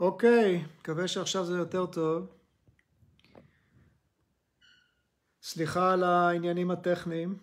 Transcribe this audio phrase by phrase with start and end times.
[0.00, 2.26] אוקיי, מקווה שעכשיו זה יותר טוב.
[5.42, 7.38] סליחה על העניינים הטכניים.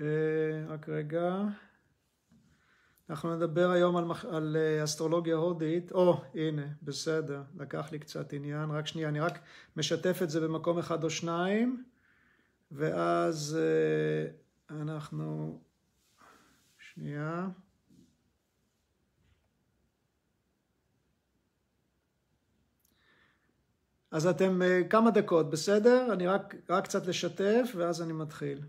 [0.00, 1.42] אה, רק רגע.
[3.10, 5.92] אנחנו נדבר היום על, על אה, אסטרולוגיה הודית.
[5.92, 8.70] או, הנה, בסדר, לקח לי קצת עניין.
[8.70, 9.38] רק שנייה, אני רק
[9.76, 11.84] משתף את זה במקום אחד או שניים,
[12.72, 14.30] ואז אה,
[14.82, 15.60] אנחנו...
[16.78, 17.48] שנייה.
[24.14, 24.60] אז אתם
[24.90, 26.12] כמה דקות, בסדר?
[26.12, 28.60] אני רק, רק קצת לשתף, ואז אני מתחיל.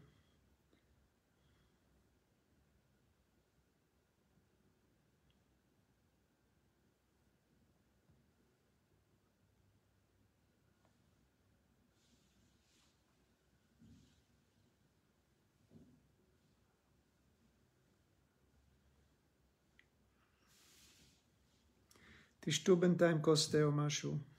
[22.40, 24.35] תשתו בינתיים כוס תה או משהו.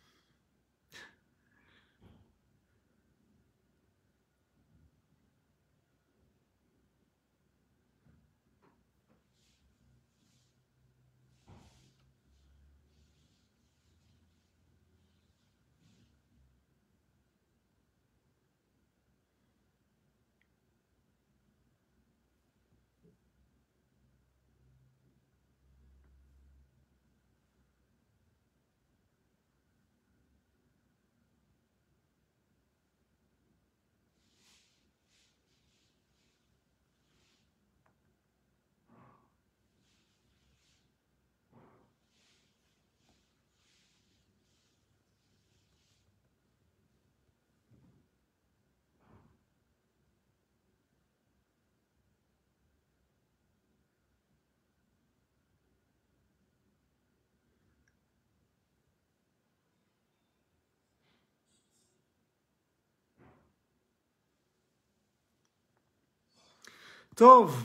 [67.17, 67.65] טוב,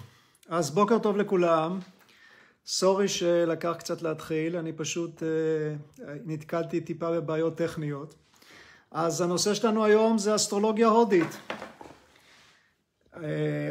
[0.49, 1.79] אז בוקר טוב לכולם.
[2.65, 8.15] סורי שלקח קצת להתחיל, אני פשוט uh, נתקלתי טיפה בבעיות טכניות.
[8.91, 11.37] אז הנושא שלנו היום זה אסטרולוגיה הודית.
[13.13, 13.17] Uh,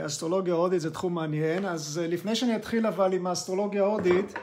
[0.06, 4.34] אסטרולוגיה הודית זה תחום מעניין, אז uh, לפני שאני אתחיל אבל עם האסטרולוגיה ההודית,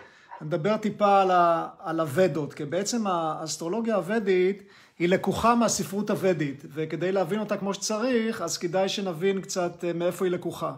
[0.41, 4.63] נדבר טיפה על, ה, על הוודות, כי בעצם האסטרולוגיה הוודית
[4.99, 10.31] היא לקוחה מהספרות הוודית, וכדי להבין אותה כמו שצריך, אז כדאי שנבין קצת מאיפה היא
[10.31, 10.73] לקוחה.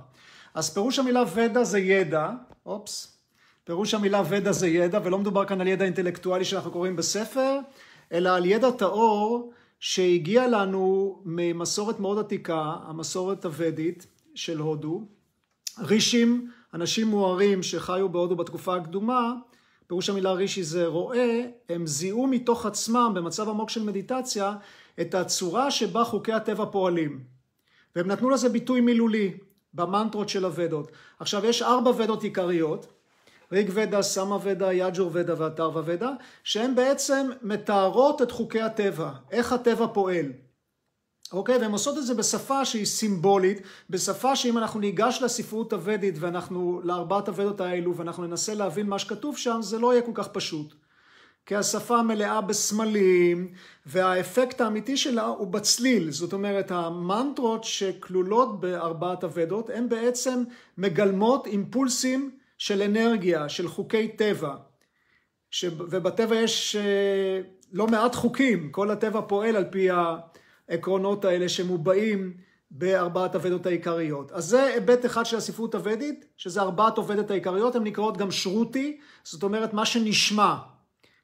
[0.59, 2.29] אז פירוש המילה ודה זה ידע,
[2.65, 3.17] אופס,
[3.63, 7.59] פירוש המילה ודה זה ידע, ולא מדובר כאן על ידע אינטלקטואלי שאנחנו קוראים בספר,
[8.11, 15.03] אלא על ידע טהור שהגיע לנו ממסורת מאוד עתיקה, המסורת הוודית של הודו.
[15.79, 19.33] רישים, אנשים מוארים שחיו בהודו בתקופה הקדומה,
[19.87, 24.55] פירוש המילה רישי זה רואה, הם זיהו מתוך עצמם במצב עמוק של מדיטציה
[25.01, 27.23] את הצורה שבה חוקי הטבע פועלים.
[27.95, 29.33] והם נתנו לזה ביטוי מילולי.
[29.73, 30.91] במנטרות של הוודות.
[31.19, 32.87] עכשיו יש ארבע ודות עיקריות,
[33.51, 36.11] ריג ודה, סמה ודה, יג'ור ודה ואתרווה ודה,
[36.43, 40.25] שהן בעצם מתארות את חוקי הטבע, איך הטבע פועל.
[41.33, 41.57] אוקיי?
[41.57, 47.27] והן עושות את זה בשפה שהיא סימבולית, בשפה שאם אנחנו ניגש לספרות הוודית ואנחנו, לארבעת
[47.27, 50.73] הוודות האלו, ואנחנו ננסה להבין מה שכתוב שם, זה לא יהיה כל כך פשוט.
[51.49, 53.53] כי השפה מלאה בסמלים,
[53.85, 56.11] והאפקט האמיתי שלה הוא בצליל.
[56.11, 60.43] זאת אומרת, המנטרות שכלולות בארבעת הוודות, הן בעצם
[60.77, 64.55] מגלמות אימפולסים של אנרגיה, של חוקי טבע.
[65.51, 65.65] ש...
[65.79, 67.41] ובטבע יש אה,
[67.73, 69.87] לא מעט חוקים, כל הטבע פועל על פי
[70.69, 72.33] העקרונות האלה שמובעים
[72.71, 74.31] בארבעת הוודות העיקריות.
[74.31, 78.97] אז זה היבט אחד של הספרות הוודית, שזה ארבעת הוודות העיקריות, הן נקראות גם שרותי,
[79.23, 80.55] זאת אומרת מה שנשמע.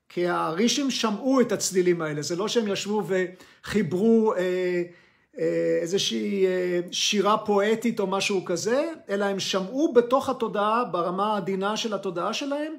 [0.10, 4.84] כי הרישים שמעו את הצלילים האלה, זה לא שהם ישבו וחיברו אה,
[5.40, 11.78] אה, איזושהי אה, שירה פואטית או משהו כזה, אלא הם שמעו בתוך התודעה, ברמה העדינה
[11.78, 12.74] של התודעה שלהם,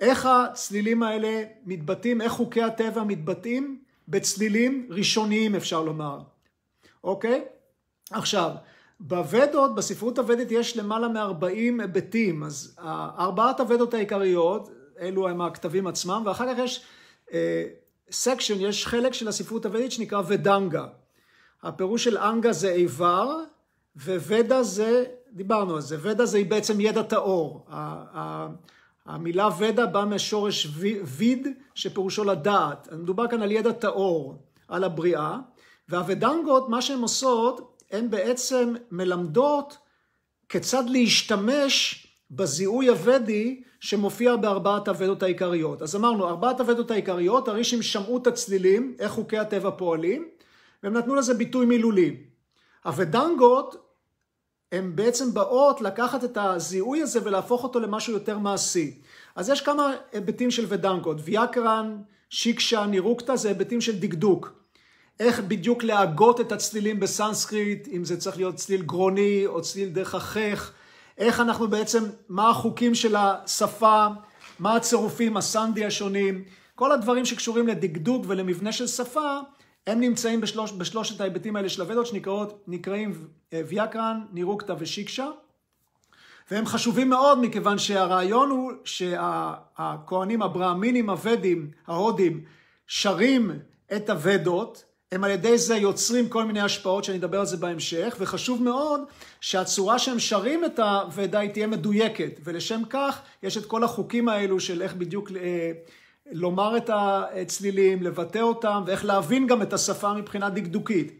[0.00, 3.78] איך הצלילים האלה מתבטאים, איך חוקי הטבע מתבטאים
[4.08, 6.18] בצלילים ראשוניים אפשר לומר,
[7.04, 7.44] אוקיי?
[8.10, 8.50] עכשיו,
[9.00, 12.76] בוודות, בספרות הוודית יש למעלה מ-40 היבטים, אז
[13.18, 16.84] ארבעת הוודות העיקריות אלו הם הכתבים עצמם, ואחר כך יש
[18.10, 20.86] section, uh, יש חלק של הספרות הוודית שנקרא ודנגה.
[21.62, 23.36] הפירוש של אנגה זה איבר,
[23.96, 27.66] וודה זה, דיברנו על זה, ודה זה בעצם ידע טהור.
[29.06, 30.68] המילה ודה באה משורש
[31.04, 32.88] ויד, שפירושו לדעת.
[32.92, 35.36] מדובר כאן על ידע טהור, על הבריאה,
[35.88, 39.78] והוודנגות, מה שהן עושות, הן בעצם מלמדות
[40.48, 41.99] כיצד להשתמש
[42.30, 45.82] בזיהוי הוודי שמופיע בארבעת הוודות העיקריות.
[45.82, 50.28] אז אמרנו, ארבעת הוודות העיקריות, הרישים שמעו את הצלילים, איך חוקי הטבע פועלים,
[50.82, 52.16] והם נתנו לזה ביטוי מילולי.
[52.84, 53.86] הוודנגות
[54.72, 59.00] הן בעצם באות לקחת את הזיהוי הזה ולהפוך אותו למשהו יותר מעשי.
[59.36, 61.96] אז יש כמה היבטים של ודנגות, ויאקרן,
[62.30, 64.52] שיקשה, נירוקטה, זה היבטים של דקדוק.
[65.20, 70.14] איך בדיוק להגות את הצלילים בסנסקריט, אם זה צריך להיות צליל גרוני או צליל דרך
[70.14, 70.72] החך,
[71.20, 74.06] איך אנחנו בעצם, מה החוקים של השפה,
[74.58, 76.44] מה הצירופים, הסנדי השונים,
[76.74, 79.40] כל הדברים שקשורים לדקדוק ולמבנה של שפה,
[79.86, 85.26] הם נמצאים בשלוש, בשלושת ההיבטים האלה של הוודות שנקראים ויאקרן, נירוקטה ושיקשה.
[86.50, 92.44] והם חשובים מאוד מכיוון שהרעיון הוא שהכהנים הברהמינים הוודים, ההודים,
[92.86, 93.50] שרים
[93.96, 98.16] את הוודות, הם על ידי זה יוצרים כל מיני השפעות שאני אדבר על זה בהמשך,
[98.18, 99.00] וחשוב מאוד
[99.40, 104.60] שהצורה שהם שרים את הוודה היא תהיה מדויקת, ולשם כך יש את כל החוקים האלו
[104.60, 105.72] של איך בדיוק אה,
[106.32, 111.12] לומר את הצלילים, לבטא אותם, ואיך להבין גם את השפה מבחינה דקדוקית.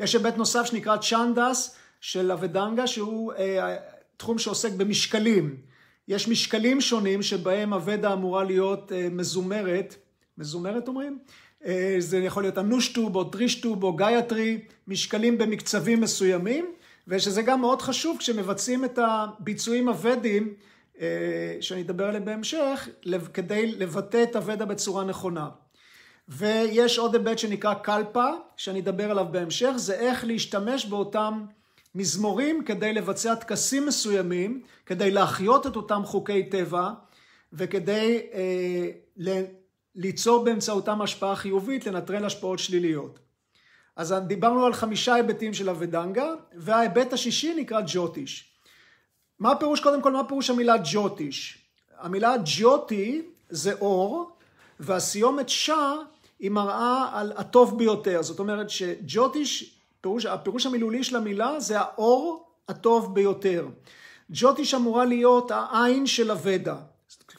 [0.00, 3.76] יש היבט נוסף שנקרא צ'נדס של הוודנגה, שהוא אה,
[4.16, 5.56] תחום שעוסק במשקלים.
[6.08, 9.94] יש משקלים שונים שבהם הוודה אמורה להיות אה, מזומרת,
[10.38, 11.18] מזומרת אומרים?
[11.66, 16.66] אה, זה יכול להיות אנושטוב או טרישטוב או גייטרי, משקלים במקצבים מסוימים,
[17.08, 20.54] ושזה גם מאוד חשוב כשמבצעים את הביצועים הוודים,
[21.00, 21.06] אה,
[21.60, 22.88] שאני אדבר עליהם בהמשך,
[23.34, 25.48] כדי לבטא את הוודה בצורה נכונה.
[26.28, 28.26] ויש עוד היבט שנקרא קלפה,
[28.56, 31.44] שאני אדבר עליו בהמשך, זה איך להשתמש באותם
[31.94, 36.90] מזמורים כדי לבצע טקסים מסוימים, כדי להחיות את אותם חוקי טבע,
[37.52, 38.90] וכדי אה,
[39.96, 43.18] ליצור באמצעותם השפעה חיובית, לנטרל השפעות שליליות.
[43.96, 48.52] אז דיברנו על חמישה היבטים של הוודנגה, וההיבט השישי נקרא ג'וטיש.
[49.38, 51.58] מה הפירוש, קודם כל, מה פירוש המילה ג'וטיש?
[51.98, 54.36] המילה ג'וטי זה אור,
[54.80, 55.94] והסיומת שא
[56.38, 58.22] היא מראה על הטוב ביותר.
[58.22, 63.68] זאת אומרת שג'וטיש, פירוש, הפירוש המילולי של המילה זה האור הטוב ביותר.
[64.30, 66.76] ג'וטיש אמורה להיות העין של הוודה.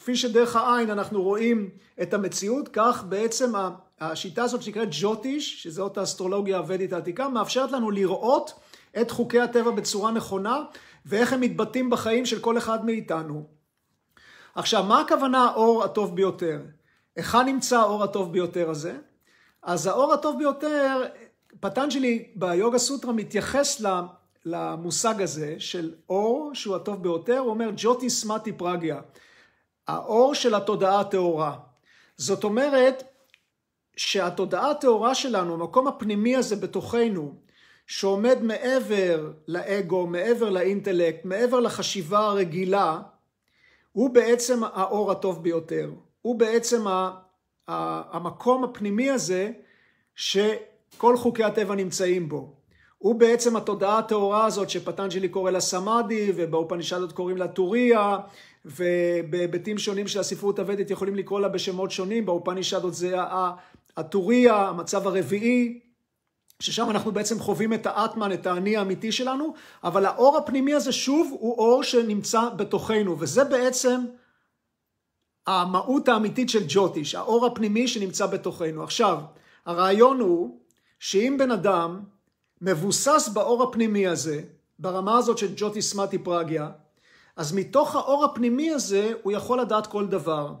[0.08, 1.70] כפי שדרך העין אנחנו רואים
[2.02, 3.52] את המציאות, כך בעצם
[4.00, 8.52] השיטה הזאת שנקראת ג'וטיש, שזאת האסטרולוגיה הוודית העתיקה, מאפשרת לנו לראות
[9.00, 10.62] את חוקי הטבע בצורה נכונה,
[11.06, 13.46] ואיך הם מתבטאים בחיים של כל אחד מאיתנו.
[14.54, 16.60] עכשיו, מה הכוונה האור הטוב ביותר?
[17.16, 18.96] היכן נמצא האור הטוב ביותר הזה?
[19.62, 21.04] אז האור הטוב ביותר,
[21.60, 23.82] פטנג'לי ביוגה סוטרה מתייחס
[24.44, 29.00] למושג הזה של אור שהוא הטוב ביותר, הוא אומר ג'וטי סמטי פרגיה.
[29.88, 31.56] האור של התודעה הטהורה.
[32.16, 33.02] זאת אומרת
[33.96, 37.34] שהתודעה הטהורה שלנו, המקום הפנימי הזה בתוכנו,
[37.86, 43.00] שעומד מעבר לאגו, מעבר לאינטלקט, מעבר לחשיבה הרגילה,
[43.92, 45.90] הוא בעצם האור הטוב ביותר.
[46.22, 46.84] הוא בעצם
[47.68, 49.50] המקום הפנימי הזה
[50.14, 52.54] שכל חוקי הטבע נמצאים בו.
[52.98, 58.18] הוא בעצם התודעה הטהורה הזאת שפטנג'לי קורא לה סמאדי ובאופנישדות קוראים לה טוריה
[58.64, 63.14] ובהיבטים שונים של הספרות הוודית יכולים לקרוא לה בשמות שונים, באופנישדות זה
[63.96, 65.80] הטוריה, המצב הרביעי,
[66.60, 71.36] ששם אנחנו בעצם חווים את האטמן, את האני האמיתי שלנו, אבל האור הפנימי הזה שוב
[71.40, 74.00] הוא אור שנמצא בתוכנו, וזה בעצם
[75.46, 78.82] המהות האמיתית של ג'וטיש, האור הפנימי שנמצא בתוכנו.
[78.82, 79.18] עכשיו,
[79.66, 80.60] הרעיון הוא
[80.98, 82.00] שאם בן אדם
[82.60, 84.42] מבוסס באור הפנימי הזה,
[84.78, 86.70] ברמה הזאת של ג'וטי סמטי פרגיה,
[87.38, 90.54] אז מתוך האור הפנימי הזה הוא יכול לדעת כל דבר.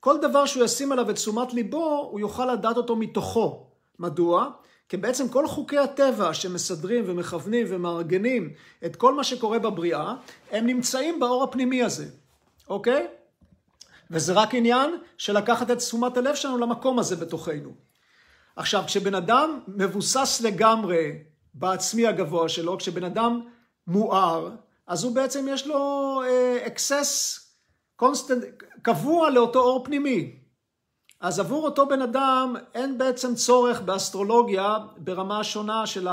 [0.00, 3.66] כל דבר שהוא ישים עליו את תשומת ליבו, הוא יוכל לדעת אותו מתוכו.
[3.98, 4.50] מדוע?
[4.88, 8.52] כי בעצם כל חוקי הטבע שמסדרים ומכוונים ומארגנים
[8.84, 10.14] את כל מה שקורה בבריאה,
[10.50, 12.06] הם נמצאים באור הפנימי הזה,
[12.68, 13.06] אוקיי?
[14.10, 17.70] וזה רק עניין של לקחת את תשומת הלב שלנו למקום הזה בתוכנו.
[18.56, 21.12] עכשיו, כשבן אדם מבוסס לגמרי
[21.54, 23.40] בעצמי הגבוה שלו, כשבן אדם
[23.86, 24.50] מואר,
[24.86, 26.20] אז הוא בעצם יש לו
[26.66, 27.40] access
[27.96, 28.44] constant,
[28.82, 30.44] קבוע לאותו אור פנימי.
[31.20, 36.08] אז עבור אותו בן אדם אין בעצם צורך באסטרולוגיה ברמה שונה של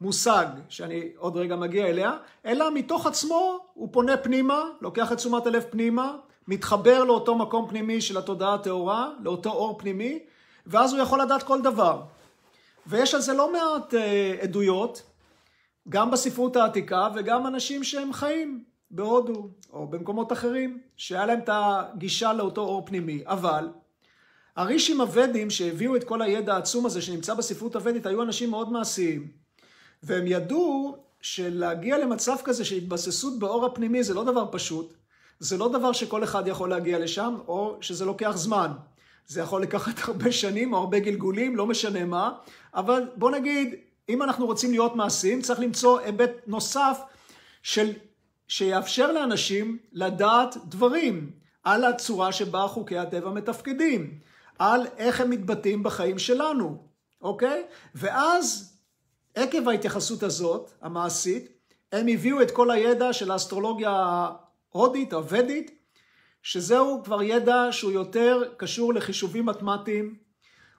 [0.00, 2.12] המושג, שאני עוד רגע מגיע אליה,
[2.46, 6.16] אלא מתוך עצמו הוא פונה פנימה, לוקח את תשומת הלב פנימה,
[6.48, 10.18] מתחבר לאותו מקום פנימי של התודעה הטהורה, לאותו אור פנימי,
[10.66, 12.02] ואז הוא יכול לדעת כל דבר.
[12.86, 15.02] ויש על זה לא מעט אה, עדויות,
[15.88, 22.32] גם בספרות העתיקה וגם אנשים שהם חיים בהודו או במקומות אחרים, שהיה להם את הגישה
[22.32, 23.22] לאותו אור פנימי.
[23.26, 23.68] אבל
[24.56, 29.28] הרישים הוודים שהביאו את כל הידע העצום הזה שנמצא בספרות הוודית היו אנשים מאוד מעשיים.
[30.02, 34.94] והם ידעו שלהגיע למצב כזה של התבססות באור הפנימי זה לא דבר פשוט.
[35.38, 38.72] זה לא דבר שכל אחד יכול להגיע לשם, או שזה לוקח זמן.
[39.26, 42.32] זה יכול לקחת הרבה שנים או הרבה גלגולים, לא משנה מה,
[42.74, 43.74] אבל בוא נגיד,
[44.08, 47.00] אם אנחנו רוצים להיות מעשיים, צריך למצוא היבט נוסף
[47.62, 47.92] של,
[48.48, 51.30] שיאפשר לאנשים לדעת דברים
[51.64, 54.18] על הצורה שבה חוקי הטבע מתפקדים,
[54.58, 56.82] על איך הם מתבטאים בחיים שלנו,
[57.22, 57.64] אוקיי?
[57.94, 58.74] ואז,
[59.34, 61.48] עקב ההתייחסות הזאת, המעשית,
[61.92, 63.90] הם הביאו את כל הידע של האסטרולוגיה
[64.72, 65.70] ההודית, הוודית,
[66.42, 70.27] שזהו כבר ידע שהוא יותר קשור לחישובים מתמטיים,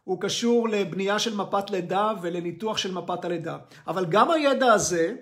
[0.09, 3.57] הוא קשור לבנייה של מפת לידה ולניתוח של מפת הלידה.
[3.87, 5.15] אבל גם הידע הזה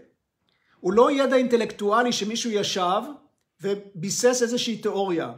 [0.79, 3.01] הוא לא ידע אינטלקטואלי שמישהו ישב
[3.61, 5.31] וביסס איזושהי תיאוריה.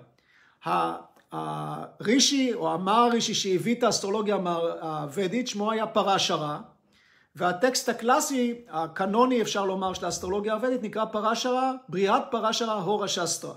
[1.32, 4.36] הרישי או המר הרישי שהביא את האסטרולוגיה
[4.82, 6.60] הוודית שמו היה פרשרה
[7.36, 13.54] והטקסט הקלאסי הקנוני אפשר לומר של האסטרולוגיה הוודית נקרא פרשרה בריאת פרשרה הורה שסטרה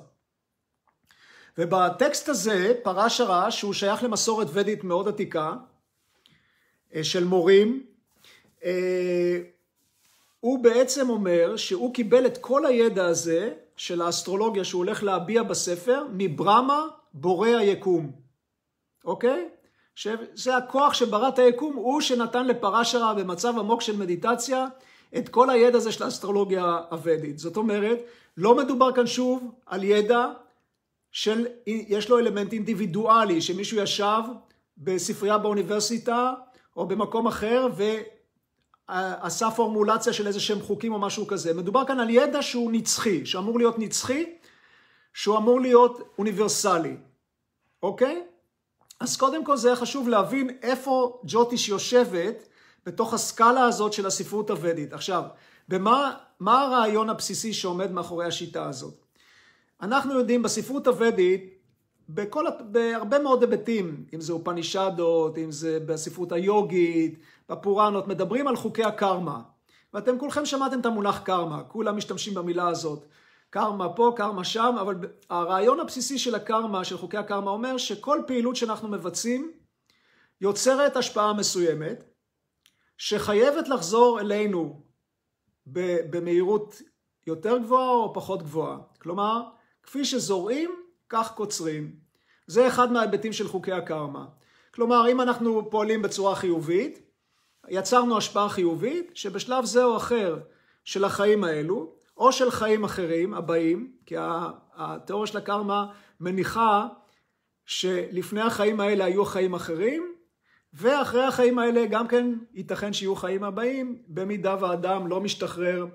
[1.59, 5.53] ובטקסט הזה, פרש הרע, שהוא שייך למסורת ודית מאוד עתיקה,
[7.03, 7.83] של מורים,
[8.65, 9.41] אה,
[10.41, 16.05] הוא בעצם אומר שהוא קיבל את כל הידע הזה של האסטרולוגיה שהוא הולך להביע בספר
[16.13, 18.13] מברמה בורא היקום,
[19.05, 19.49] אוקיי?
[19.95, 24.67] שזה הכוח שברא את היקום, הוא שנתן לפרש הרע במצב עמוק של מדיטציה
[25.17, 27.39] את כל הידע הזה של האסטרולוגיה הוודית.
[27.39, 27.99] זאת אומרת,
[28.37, 30.27] לא מדובר כאן שוב על ידע
[31.13, 34.23] של, יש לו אלמנט אינדיבידואלי, שמישהו ישב
[34.79, 36.35] בספרייה באוניברסיטה
[36.77, 37.69] או במקום אחר
[38.89, 41.55] ועשה פורמולציה של איזה שהם חוקים או משהו כזה.
[41.55, 44.25] מדובר כאן על ידע שהוא נצחי, שאמור להיות נצחי,
[45.15, 46.97] שהוא אמור להיות אוניברסלי,
[47.83, 48.23] אוקיי?
[49.01, 52.49] אז קודם כל זה חשוב להבין איפה ג'וטיש יושבת
[52.87, 54.93] בתוך הסקאלה הזאת של הספרות הוודית.
[54.93, 55.23] עכשיו,
[55.69, 58.95] במה, מה הרעיון הבסיסי שעומד מאחורי השיטה הזאת?
[59.83, 61.52] אנחנו יודעים בספרות הוודית,
[62.09, 67.19] בכל, בהרבה מאוד היבטים, אם זה אופנישדות, אם זה בספרות היוגית,
[67.49, 69.41] בפוראנות, מדברים על חוקי הקרמה.
[69.95, 73.07] ואתם כולכם שמעתם את המונח קרמה, כולם משתמשים במילה הזאת.
[73.51, 74.95] קרמה פה, קרמה שם, אבל
[75.31, 79.53] הרעיון הבסיסי של הקרמה, של חוקי הקרמה, אומר שכל פעילות שאנחנו מבצעים
[80.41, 82.05] יוצרת השפעה מסוימת,
[82.99, 84.83] שחייבת לחזור אלינו
[86.11, 86.83] במהירות
[87.27, 88.79] יותר גבוהה או פחות גבוהה.
[88.99, 89.43] כלומר,
[89.83, 90.71] כפי שזורעים,
[91.13, 91.93] כך קוצרים.
[92.47, 94.25] זה אחד מההיבטים של חוקי הקרמה.
[94.75, 96.99] כלומר, אם אנחנו פועלים בצורה חיובית,
[97.69, 100.39] יצרנו השפעה חיובית, שבשלב זה או אחר
[100.85, 104.15] של החיים האלו, או של חיים אחרים הבאים, כי
[104.77, 105.87] התיאוריה של הקרמה
[106.21, 106.89] מניחה
[107.67, 110.13] שלפני החיים האלה היו חיים אחרים,
[110.75, 115.87] ואחרי החיים האלה גם כן ייתכן שיהיו חיים הבאים, במידה והאדם לא משתחרר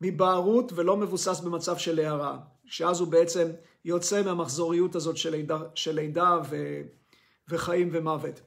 [0.00, 2.38] מבערות ולא מבוסס במצב של הערה.
[2.64, 3.50] שאז הוא בעצם
[3.86, 6.56] יוצא מהמחזוריות הזאת של לידה, של לידה ו,
[7.48, 8.40] וחיים ומוות.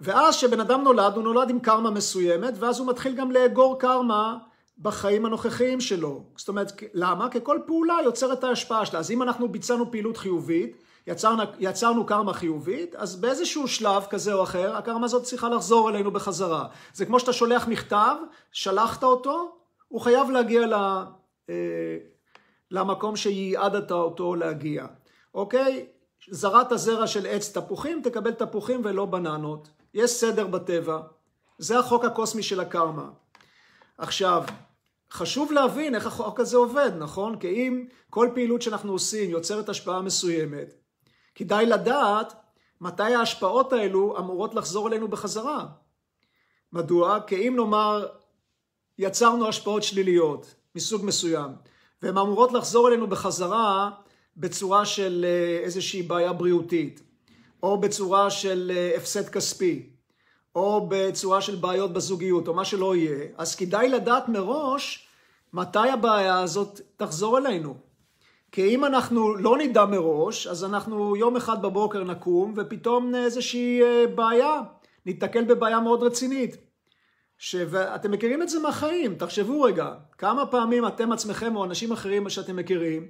[0.00, 4.38] ואז כשבן אדם נולד, הוא נולד עם קרמה מסוימת, ואז הוא מתחיל גם לאגור קרמה
[4.78, 6.22] בחיים הנוכחיים שלו.
[6.36, 7.30] זאת אומרת, למה?
[7.30, 8.98] כי כל פעולה יוצרת את ההשפעה שלה.
[8.98, 14.42] אז אם אנחנו ביצענו פעילות חיובית, יצרנו, יצרנו קרמה חיובית, אז באיזשהו שלב כזה או
[14.42, 16.66] אחר, הקרמה הזאת צריכה לחזור אלינו בחזרה.
[16.92, 18.16] זה כמו שאתה שולח מכתב,
[18.52, 19.56] שלחת אותו,
[19.88, 20.74] הוא חייב להגיע ל...
[22.70, 24.86] למקום שייעדת אותו להגיע.
[25.34, 25.86] אוקיי?
[26.30, 29.68] זרעת הזרע של עץ תפוחים, תקבל תפוחים ולא בננות.
[29.94, 30.98] יש סדר בטבע.
[31.58, 33.08] זה החוק הקוסמי של הקרמה.
[33.98, 34.44] עכשיו,
[35.10, 37.38] חשוב להבין איך החוק הזה עובד, נכון?
[37.38, 40.74] כי אם כל פעילות שאנחנו עושים יוצרת השפעה מסוימת,
[41.34, 42.32] כדאי לדעת
[42.80, 45.66] מתי ההשפעות האלו אמורות לחזור אלינו בחזרה.
[46.72, 47.20] מדוע?
[47.26, 48.06] כי אם נאמר
[48.98, 51.50] יצרנו השפעות שליליות מסוג מסוים,
[52.04, 53.90] והן אמורות לחזור אלינו בחזרה
[54.36, 57.00] בצורה של אה, איזושהי בעיה בריאותית,
[57.62, 59.90] או בצורה של אה, הפסד כספי,
[60.54, 65.08] או בצורה של בעיות בזוגיות, או מה שלא יהיה, אז כדאי לדעת מראש
[65.52, 67.74] מתי הבעיה הזאת תחזור אלינו.
[68.52, 74.06] כי אם אנחנו לא נדע מראש, אז אנחנו יום אחד בבוקר נקום, ופתאום איזושהי אה,
[74.14, 74.60] בעיה,
[75.06, 76.56] ניתקל בבעיה מאוד רצינית.
[77.38, 77.56] ש...
[77.70, 82.56] ואתם מכירים את זה מהחיים, תחשבו רגע, כמה פעמים אתם עצמכם או אנשים אחרים שאתם
[82.56, 83.06] מכירים,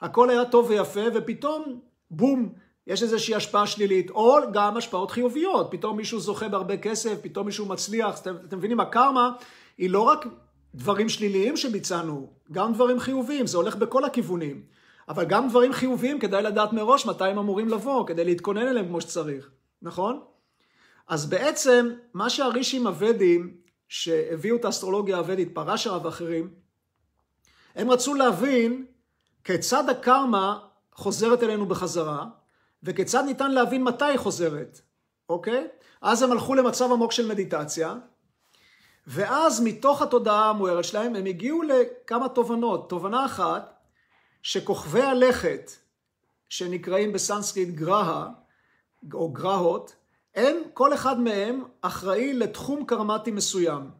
[0.00, 2.52] הכל היה טוב ויפה ופתאום בום,
[2.86, 7.66] יש איזושהי השפעה שלילית, או גם השפעות חיוביות, פתאום מישהו זוכה בהרבה כסף, פתאום מישהו
[7.66, 9.30] מצליח, אתם, אתם מבינים, הקרמה
[9.78, 10.26] היא לא רק
[10.74, 14.62] דברים שליליים שביצענו, גם דברים חיוביים, זה הולך בכל הכיוונים,
[15.08, 19.00] אבל גם דברים חיוביים כדאי לדעת מראש מתי הם אמורים לבוא, כדי להתכונן אליהם כמו
[19.00, 19.50] שצריך,
[19.82, 20.20] נכון?
[21.08, 23.56] אז בעצם מה שהרישים הוודים
[23.88, 26.54] שהביאו את האסטרולוגיה הוודית, פרשרה ואחרים,
[27.74, 28.86] הם רצו להבין
[29.44, 30.58] כיצד הקרמה
[30.92, 32.26] חוזרת אלינו בחזרה,
[32.82, 34.80] וכיצד ניתן להבין מתי היא חוזרת,
[35.28, 35.66] אוקיי?
[36.00, 37.94] אז הם הלכו למצב עמוק של מדיטציה,
[39.06, 42.90] ואז מתוך התודעה המוארת שלהם הם הגיעו לכמה תובנות.
[42.90, 43.82] תובנה אחת,
[44.42, 45.70] שכוכבי הלכת,
[46.48, 48.28] שנקראים בסנסקריט גרהה,
[49.14, 49.96] או גרהות,
[50.34, 53.90] הם, כל אחד מהם אחראי לתחום קרמטי מסוים.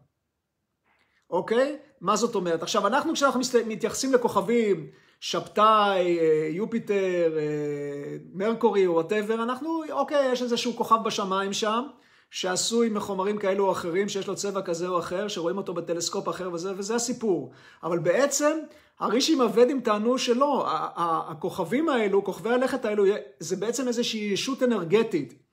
[1.30, 1.78] אוקיי?
[2.00, 2.62] מה זאת אומרת?
[2.62, 10.76] עכשיו, אנחנו כשאנחנו מתייחסים לכוכבים, שבתאי, אה, יופיטר, אה, מרקורי whatever, אנחנו, אוקיי, יש איזשהו
[10.76, 11.82] כוכב בשמיים שם,
[12.30, 16.50] שעשוי מחומרים כאלו או אחרים, שיש לו צבע כזה או אחר, שרואים אותו בטלסקופ אחר
[16.52, 17.52] וזה, וזה הסיפור.
[17.82, 18.58] אבל בעצם,
[19.00, 20.66] הרישים הוודים טענו שלא,
[20.96, 23.04] הכוכבים האלו, כוכבי הלכת האלו,
[23.38, 25.47] זה בעצם איזושהי ישות אנרגטית.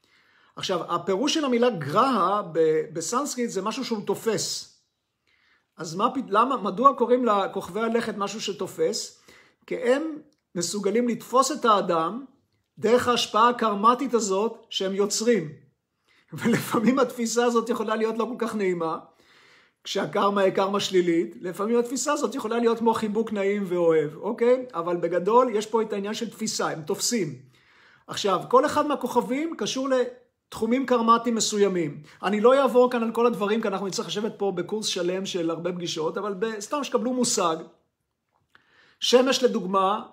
[0.56, 2.42] עכשיו, הפירוש של המילה גרהה
[2.94, 4.76] בסנסקריט זה משהו שהוא תופס.
[5.78, 9.22] אז מה, למה, מדוע קוראים לכוכבי הלכת משהו שתופס?
[9.68, 10.18] כי הם
[10.56, 12.26] מסוגלים לתפוס את האדם
[12.78, 15.50] דרך ההשפעה הקרמטית הזאת שהם יוצרים.
[16.34, 18.98] ולפעמים התפיסה הזאת יכולה להיות לא כל כך נעימה,
[19.84, 24.66] כשהקרמה היא קרמה שלילית, לפעמים התפיסה הזאת יכולה להיות כמו חיבוק נעים ואוהב, אוקיי?
[24.74, 27.36] אבל בגדול יש פה את העניין של תפיסה, הם תופסים.
[28.08, 29.90] עכשיו, כל אחד מהכוכבים קשור
[30.56, 32.02] לתחומים קרמטיים מסוימים.
[32.24, 35.50] אני לא אעבור כאן על כל הדברים, כי אנחנו נצטרך לשבת פה בקורס שלם של
[35.50, 37.58] הרבה פגישות, אבל סתם שקבלו מושג.
[39.00, 40.04] שמש לדוגמה,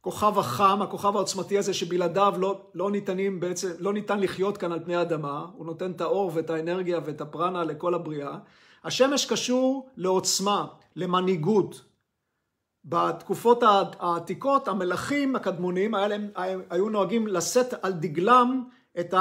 [0.00, 4.84] כוכב החם, הכוכב העוצמתי הזה שבלעדיו לא, לא ניתנים בעצם, לא ניתן לחיות כאן על
[4.84, 8.38] פני האדמה, הוא נותן את האור ואת האנרגיה ואת הפרנה לכל הבריאה.
[8.84, 11.84] השמש קשור לעוצמה, למנהיגות.
[12.84, 13.62] בתקופות
[13.98, 15.94] העתיקות המלכים הקדמונים
[16.70, 18.64] היו נוהגים לשאת על דגלם
[19.00, 19.14] את,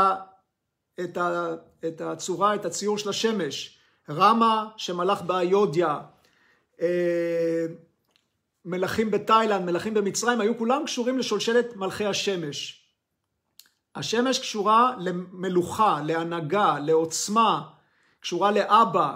[1.03, 1.55] את, ה,
[1.87, 3.77] את הצורה, את הציור של השמש.
[4.09, 5.99] רמה שמלך באיודיה,
[6.81, 7.65] אה,
[8.65, 12.85] מלכים בתאילנד, מלכים במצרים, היו כולם קשורים לשולשלת מלכי השמש.
[13.95, 17.69] השמש קשורה למלוכה, להנהגה, לעוצמה,
[18.19, 19.15] קשורה לאבא,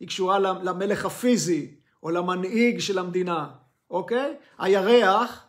[0.00, 3.48] היא קשורה למלך הפיזי, או למנהיג של המדינה,
[3.90, 4.34] אוקיי?
[4.58, 5.44] הירח,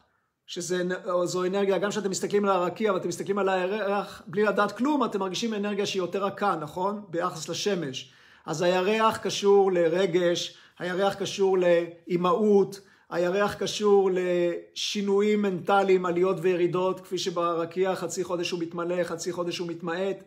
[0.49, 5.19] שזו אנרגיה, גם כשאתם מסתכלים על הרקיע ואתם מסתכלים על הירח בלי לדעת כלום, אתם
[5.19, 7.01] מרגישים אנרגיה שהיא יותר רכה, נכון?
[7.09, 8.11] ביחס לשמש.
[8.45, 17.95] אז הירח קשור לרגש, הירח קשור לאימהות, הירח קשור לשינויים מנטליים, עליות וירידות, כפי שברקיע
[17.95, 20.23] חצי חודש הוא מתמלא, חצי חודש הוא מתמעט,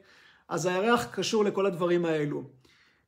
[0.48, 2.42] אז הירח קשור לכל הדברים האלו.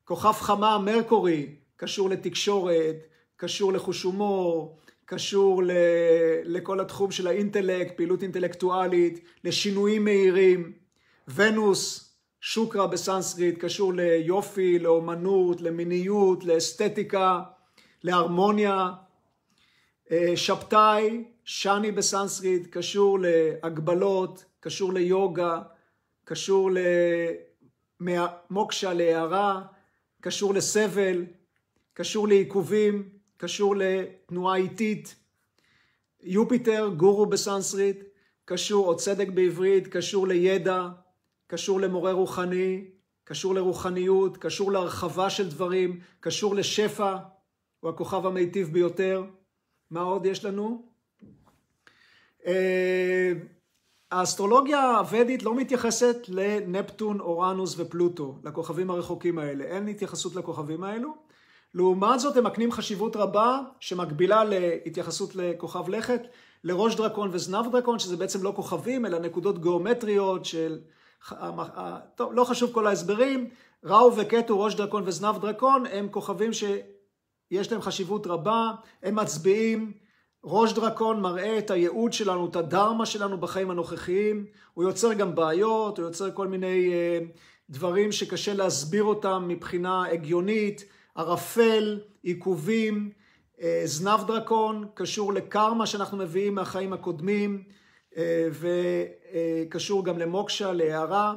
[0.05, 2.95] כוכב חמה, מרקורי, קשור לתקשורת,
[3.37, 5.71] קשור לחוש הומור, קשור ל...
[6.43, 10.73] לכל התחום של האינטלקט, פעילות אינטלקטואלית, לשינויים מהירים.
[11.27, 17.41] ונוס, שוקרה בסנסקריט, קשור ליופי, לאומנות, למיניות, לאסתטיקה,
[18.03, 18.89] להרמוניה.
[20.11, 25.61] אה, שבתאי, שני בסנסקריט, קשור להגבלות, קשור ליוגה,
[26.25, 26.69] קשור
[27.99, 29.61] למוקשה, להארה,
[30.21, 31.25] קשור לסבל,
[31.93, 35.15] קשור לעיכובים, קשור לתנועה איטית.
[36.23, 38.03] יופיטר, גורו בסנסקריט,
[38.45, 40.87] קשור, או צדק בעברית, קשור לידע,
[41.47, 42.85] קשור למורה רוחני,
[43.23, 47.17] קשור לרוחניות, קשור להרחבה של דברים, קשור לשפע,
[47.79, 49.23] הוא הכוכב המיטיב ביותר.
[49.91, 50.85] מה עוד יש לנו?
[52.45, 53.33] אה,
[54.11, 59.63] האסטרולוגיה הוודית לא מתייחסת לנפטון, אורנוס ופלוטו, לכוכבים הרחוקים האלה.
[59.63, 61.24] אין התייחסות לכוכבים האלו.
[61.75, 66.21] לעומת זאת, הם מקנים חשיבות רבה שמקבילה להתייחסות לכוכב לכת,
[66.63, 70.79] לראש דרקון וזנב דרקון, שזה בעצם לא כוכבים, אלא נקודות גיאומטריות של...
[72.15, 73.49] טוב, לא חשוב כל ההסברים.
[73.83, 78.71] ראו וקטו, ראש דרקון וזנב דרקון, הם כוכבים שיש להם חשיבות רבה,
[79.03, 79.93] הם מצביעים
[80.43, 85.97] ראש דרקון מראה את הייעוד שלנו, את הדרמה שלנו בחיים הנוכחיים, הוא יוצר גם בעיות,
[85.97, 87.37] הוא יוצר כל מיני uh,
[87.69, 90.85] דברים שקשה להסביר אותם מבחינה הגיונית,
[91.15, 93.11] ערפל, עיכובים,
[93.57, 97.63] uh, זנב דרקון, קשור לקרמה שאנחנו מביאים מהחיים הקודמים,
[98.13, 98.17] uh,
[99.67, 101.33] וקשור גם למוקשה, להערה.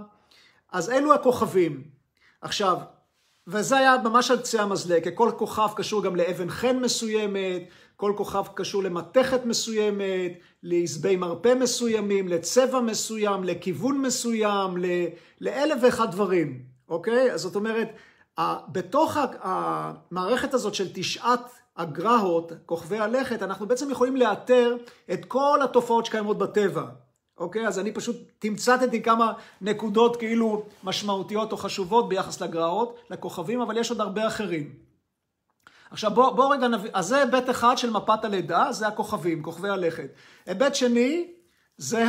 [0.73, 1.83] אז אלו הכוכבים.
[2.41, 2.79] עכשיו,
[3.47, 7.63] וזה היה ממש על קצה המזלג, כי כל כוכב קשור גם לאבן חן מסוימת,
[7.97, 14.77] כל כוכב קשור למתכת מסוימת, לעזבי מרפא מסוימים, לצבע מסוים, לכיוון מסוים,
[15.41, 17.33] לאלף ואחד דברים, אוקיי?
[17.33, 17.89] אז זאת אומרת,
[18.69, 21.41] בתוך המערכת הזאת של תשעת
[21.77, 24.77] הגרהות, כוכבי הלכת, אנחנו בעצם יכולים לאתר
[25.13, 26.85] את כל התופעות שקיימות בטבע.
[27.39, 27.67] אוקיי?
[27.67, 33.91] אז אני פשוט תמצתתי כמה נקודות כאילו משמעותיות או חשובות ביחס לגרהות, לכוכבים, אבל יש
[33.91, 34.73] עוד הרבה אחרים.
[35.91, 39.69] עכשיו בוא, בוא רגע נביא, אז זה היבט אחד של מפת הלידה, זה הכוכבים, כוכבי
[39.69, 40.11] הלכת.
[40.47, 41.31] היבט שני,
[41.77, 42.05] זה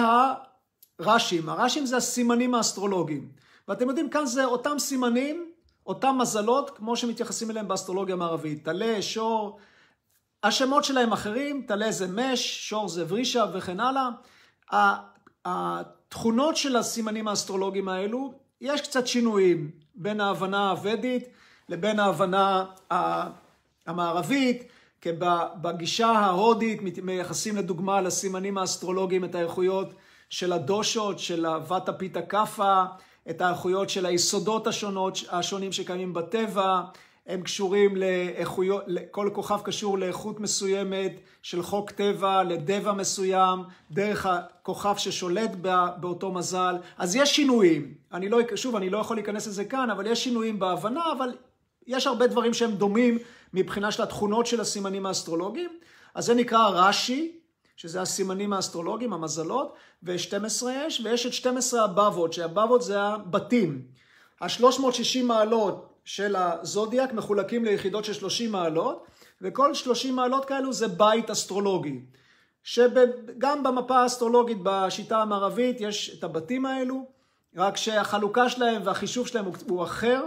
[0.99, 1.49] הרשים.
[1.49, 3.29] הרשים זה הסימנים האסטרולוגיים.
[3.67, 5.48] ואתם יודעים, כאן זה אותם סימנים,
[5.89, 8.65] אותם מזלות, כמו שמתייחסים אליהם באסטרולוגיה המערבית.
[8.65, 9.59] טלה, שור,
[10.43, 14.09] השמות שלהם אחרים, טלה זה מש, שור זה ורישה וכן הלאה.
[15.45, 21.23] התכונות של הסימנים האסטרולוגיים האלו, יש קצת שינויים בין ההבנה הוודית
[21.69, 22.65] לבין ההבנה
[23.87, 24.63] המערבית,
[25.01, 25.09] כי
[25.61, 29.93] בגישה ההודית מייחסים לדוגמה לסימנים האסטרולוגיים את האיכויות
[30.29, 32.83] של הדושות, של הוואטה פיתה קאפה,
[33.29, 36.81] את האיכויות של היסודות השונות, השונים שקיימים בטבע,
[37.27, 43.59] הם קשורים לאיכויות, כל כוכב קשור לאיכות מסוימת של חוק טבע, לדבע מסוים,
[43.91, 45.51] דרך הכוכב ששולט
[45.99, 46.75] באותו מזל.
[46.97, 47.93] אז יש שינויים.
[48.13, 51.29] אני לא, שוב, אני לא יכול להיכנס לזה כאן, אבל יש שינויים בהבנה, אבל
[51.87, 53.17] יש הרבה דברים שהם דומים
[53.53, 55.69] מבחינה של התכונות של הסימנים האסטרולוגיים.
[56.15, 57.38] אז זה נקרא רש"י,
[57.79, 63.81] שזה הסימנים האסטרולוגיים, המזלות, ו-12 יש, ויש את 12 הבבות, שהבבות זה הבתים.
[64.41, 69.05] ה-360 מעלות של הזודיאק מחולקים ליחידות של 30 מעלות,
[69.41, 71.99] וכל 30 מעלות כאלו זה בית אסטרולוגי.
[72.63, 77.05] שגם במפה האסטרולוגית בשיטה המערבית יש את הבתים האלו,
[77.55, 80.23] רק שהחלוקה שלהם והחישוב שלהם הוא, אחר,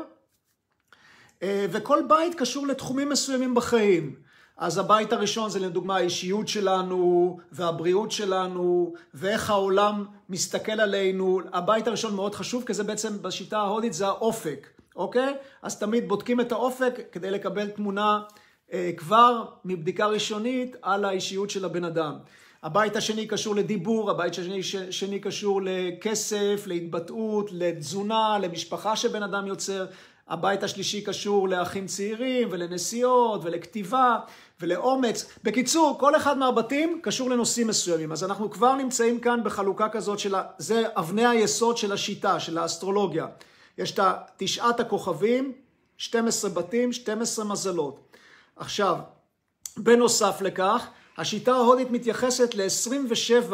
[1.43, 4.17] אה, וכל בית קשור לתחומים מסוימים בחיים.
[4.63, 11.41] אז הבית הראשון זה לדוגמה האישיות שלנו והבריאות שלנו ואיך העולם מסתכל עלינו.
[11.53, 15.35] הבית הראשון מאוד חשוב כי זה בעצם בשיטה ההודית זה האופק, אוקיי?
[15.63, 18.21] אז תמיד בודקים את האופק כדי לקבל תמונה
[18.73, 22.19] אה, כבר מבדיקה ראשונית על האישיות של הבן אדם.
[22.63, 29.87] הבית השני קשור לדיבור, הבית השני שני קשור לכסף, להתבטאות, לתזונה, למשפחה שבן אדם יוצר.
[30.33, 34.19] הבית השלישי קשור לאחים צעירים ולנסיעות ולכתיבה
[34.61, 35.27] ולאומץ.
[35.43, 38.13] בקיצור, כל אחד מהבתים קשור לנושאים מסוימים.
[38.13, 43.27] אז אנחנו כבר נמצאים כאן בחלוקה כזאת של, זה אבני היסוד של השיטה, של האסטרולוגיה.
[43.79, 44.01] יש את
[44.37, 45.53] תשעת הכוכבים,
[45.97, 48.01] 12 בתים, 12 מזלות.
[48.57, 48.97] עכשיו,
[49.77, 50.87] בנוסף לכך,
[51.19, 53.53] השיטה ההודית מתייחסת ל-27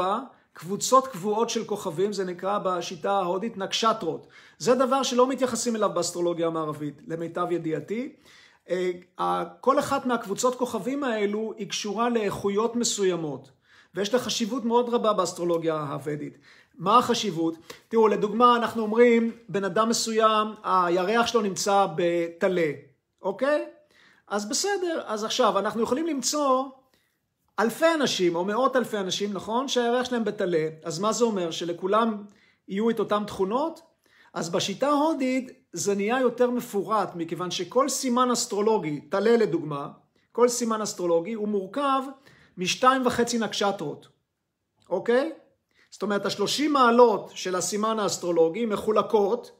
[0.59, 4.27] קבוצות קבועות של כוכבים, זה נקרא בשיטה ההודית נקשטרות.
[4.59, 8.12] זה דבר שלא מתייחסים אליו באסטרולוגיה המערבית, למיטב ידיעתי.
[8.71, 13.51] אה, כל אחת מהקבוצות כוכבים האלו היא קשורה לאיכויות מסוימות,
[13.94, 16.38] ויש לה חשיבות מאוד רבה באסטרולוגיה הוודית.
[16.79, 17.55] מה החשיבות?
[17.88, 22.73] תראו, לדוגמה, אנחנו אומרים, בן אדם מסוים, הירח שלו נמצא בטלה,
[23.23, 23.64] אוקיי?
[24.29, 26.64] אז בסדר, אז עכשיו, אנחנו יכולים למצוא
[27.59, 29.68] אלפי אנשים, או מאות אלפי אנשים, נכון?
[29.68, 30.68] שהירח שלהם בטלה.
[30.85, 31.51] אז מה זה אומר?
[31.51, 32.25] שלכולם
[32.68, 33.81] יהיו את אותן תכונות?
[34.35, 39.88] אז בשיטה ההודית זה נהיה יותר מפורט, מכיוון שכל סימן אסטרולוגי, טלה לדוגמה,
[40.33, 42.03] כל סימן אסטרולוגי הוא מורכב
[42.57, 44.09] משתיים וחצי נקשטרות,
[44.90, 45.33] אוקיי?
[45.90, 49.51] זאת אומרת, השלושים מעלות של הסימן האסטרולוגי מחולקות,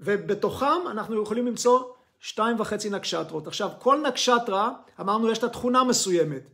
[0.00, 1.82] ובתוכם אנחנו יכולים למצוא
[2.20, 3.46] שתיים וחצי נקשטרות.
[3.46, 4.70] עכשיו, כל נקשטרה,
[5.00, 6.48] אמרנו, יש לה תכונה מסוימת,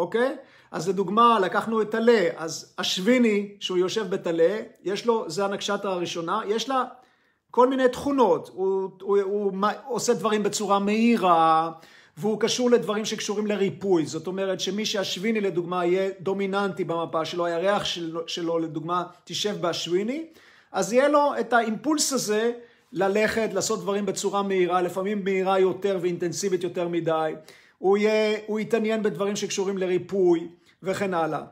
[0.00, 0.36] אוקיי?
[0.70, 6.40] אז לדוגמה, לקחנו את טלה, אז השוויני, שהוא יושב בטלה, יש לו, זה הנקשטרה הראשונה,
[6.46, 6.84] יש לה
[7.50, 9.52] כל מיני תכונות, הוא, הוא, הוא,
[9.86, 11.72] הוא עושה דברים בצורה מהירה,
[12.16, 17.84] והוא קשור לדברים שקשורים לריפוי, זאת אומרת שמי שהשוויני לדוגמה יהיה דומיננטי במפה שלו, הירח
[17.84, 20.26] שלו, שלו לדוגמה תשב בהשוויני,
[20.72, 22.52] אז יהיה לו את האימפולס הזה
[22.92, 27.32] ללכת, לעשות דברים בצורה מהירה, לפעמים מהירה יותר ואינטנסיבית יותר מדי,
[27.80, 30.48] הוא, יהיה, הוא יתעניין בדברים שקשורים לריפוי
[30.82, 31.42] וכן הלאה.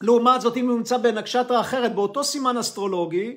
[0.00, 3.36] לעומת זאת אם הוא נמצא בנקשטרה אחרת באותו סימן אסטרולוגי,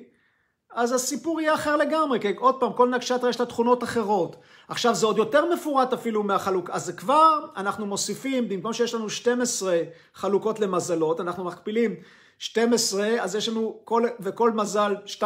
[0.74, 4.36] אז הסיפור יהיה אחר לגמרי, כי עוד פעם, כל נקשטרה יש לה תכונות אחרות.
[4.68, 9.10] עכשיו, זה עוד יותר מפורט אפילו מהחלוק, אז זה כבר, אנחנו מוסיפים, במקום שיש לנו
[9.10, 9.80] 12
[10.14, 11.94] חלוקות למזלות, אנחנו מכפילים
[12.42, 15.24] 12, אז יש לנו, כל, וכל מזל 2.5,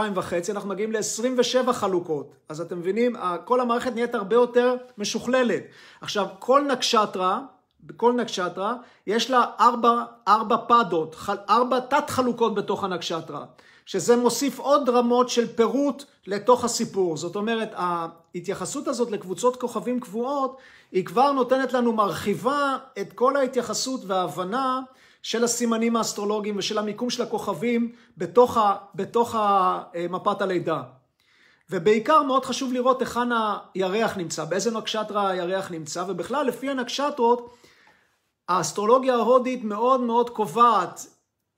[0.50, 2.34] אנחנו מגיעים ל-27 חלוקות.
[2.48, 5.62] אז אתם מבינים, כל המערכת נהיית הרבה יותר משוכללת.
[6.00, 7.40] עכשיו, כל נקשטרה,
[7.84, 8.74] בכל נקשטרה,
[9.06, 13.44] יש לה ארבע, ארבע פדות, ארבע תת חלוקות בתוך הנקשטרה.
[13.86, 17.16] שזה מוסיף עוד רמות של פירוט לתוך הסיפור.
[17.16, 20.56] זאת אומרת, ההתייחסות הזאת לקבוצות כוכבים קבועות,
[20.92, 24.80] היא כבר נותנת לנו, מרחיבה את כל ההתייחסות וההבנה
[25.26, 30.82] של הסימנים האסטרולוגיים ושל המיקום של הכוכבים בתוך, ה, בתוך ה, מפת הלידה.
[31.70, 33.28] ובעיקר מאוד חשוב לראות היכן
[33.74, 37.54] הירח נמצא, באיזה נקשטרה הירח נמצא, ובכלל לפי הנקשטרות,
[38.48, 41.06] האסטרולוגיה ההודית מאוד מאוד קובעת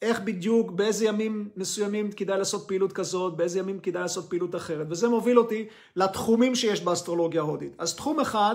[0.02, 4.87] איך בדיוק, באיזה ימים מסוימים כדאי לעשות פעילות כזאת, באיזה ימים כדאי לעשות פעילות אחרת.
[4.90, 7.72] וזה מוביל אותי לתחומים שיש באסטרולוגיה ההודית.
[7.78, 8.54] אז תחום אחד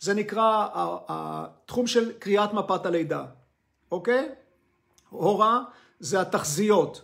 [0.00, 0.68] זה נקרא
[1.08, 3.24] התחום של קריאת מפת הלידה,
[3.92, 4.28] אוקיי?
[5.12, 5.60] הורה
[6.00, 7.02] זה התחזיות.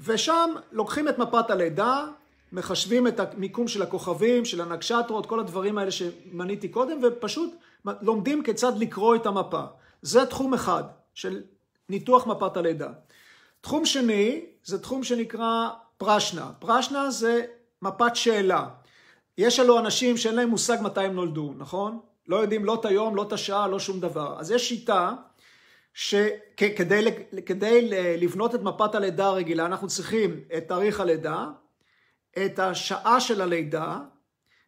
[0.00, 2.04] ושם לוקחים את מפת הלידה,
[2.52, 7.54] מחשבים את המיקום של הכוכבים, של הנקשטרות, כל הדברים האלה שמניתי קודם, ופשוט
[8.02, 9.62] לומדים כיצד לקרוא את המפה.
[10.02, 11.42] זה תחום אחד של
[11.88, 12.88] ניתוח מפת הלידה.
[13.60, 16.50] תחום שני זה תחום שנקרא פרשנה.
[16.58, 17.44] פרשנה זה
[17.82, 18.68] מפת שאלה.
[19.38, 21.98] יש אלו אנשים שאין להם מושג מתי הם נולדו, נכון?
[22.28, 24.36] לא יודעים לא את היום, לא את השעה, לא שום דבר.
[24.38, 25.12] אז יש שיטה
[25.96, 31.46] שכדי לבנות את מפת הלידה הרגילה, אנחנו צריכים את תאריך הלידה,
[32.44, 33.98] את השעה של הלידה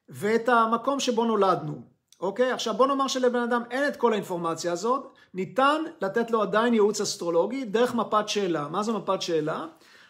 [0.09, 1.83] ואת המקום שבו נולדנו.
[2.21, 2.53] אוקיי?
[2.53, 7.01] עכשיו בוא נאמר שלבן אדם אין את כל האינפורמציה הזאת, ניתן לתת לו עדיין ייעוץ
[7.01, 8.69] אסטרולוגי דרך מפת שאלה.
[8.69, 9.67] מה זו מפת שאלה?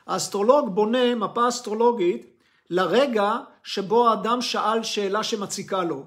[0.06, 2.26] האסטרולוג בונה מפה אסטרולוגית
[2.70, 6.04] לרגע שבו האדם שאל שאלה שמציקה לו,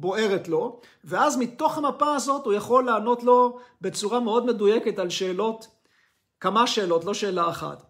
[0.00, 5.66] שבוערת לו, ואז מתוך המפה הזאת הוא יכול לענות לו בצורה מאוד מדויקת על שאלות,
[6.40, 7.82] כמה שאלות, לא שאלה אחת.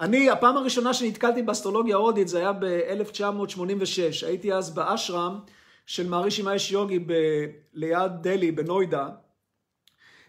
[0.00, 5.40] אני, הפעם הראשונה שנתקלתי באסטרולוגיה ההודית זה היה ב-1986, הייתי אז באשרם
[5.86, 9.08] של מעריש עם האש יוגי ב- ליד דלי, בנוידה,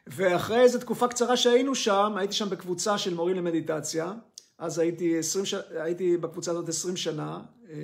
[0.08, 4.14] ואחרי איזו תקופה קצרה שהיינו שם, הייתי שם בקבוצה של מורים למדיטציה,
[4.60, 5.54] אז הייתי, 20 ש...
[5.70, 7.76] הייתי בקבוצה הזאת 20 שנה, אה,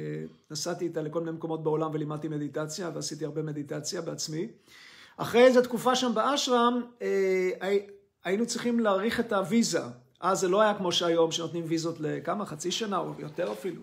[0.52, 4.48] נסעתי איתה לכל מיני מקומות בעולם ולימדתי מדיטציה, ועשיתי הרבה מדיטציה בעצמי.
[5.18, 7.78] אחרי איזו תקופה שם באשרם, אה,
[8.24, 9.82] היינו צריכים להאריך את הוויזה.
[10.20, 12.46] אז זה לא היה כמו שהיום, שנותנים ויזות לכמה?
[12.46, 13.82] חצי שנה או יותר אפילו.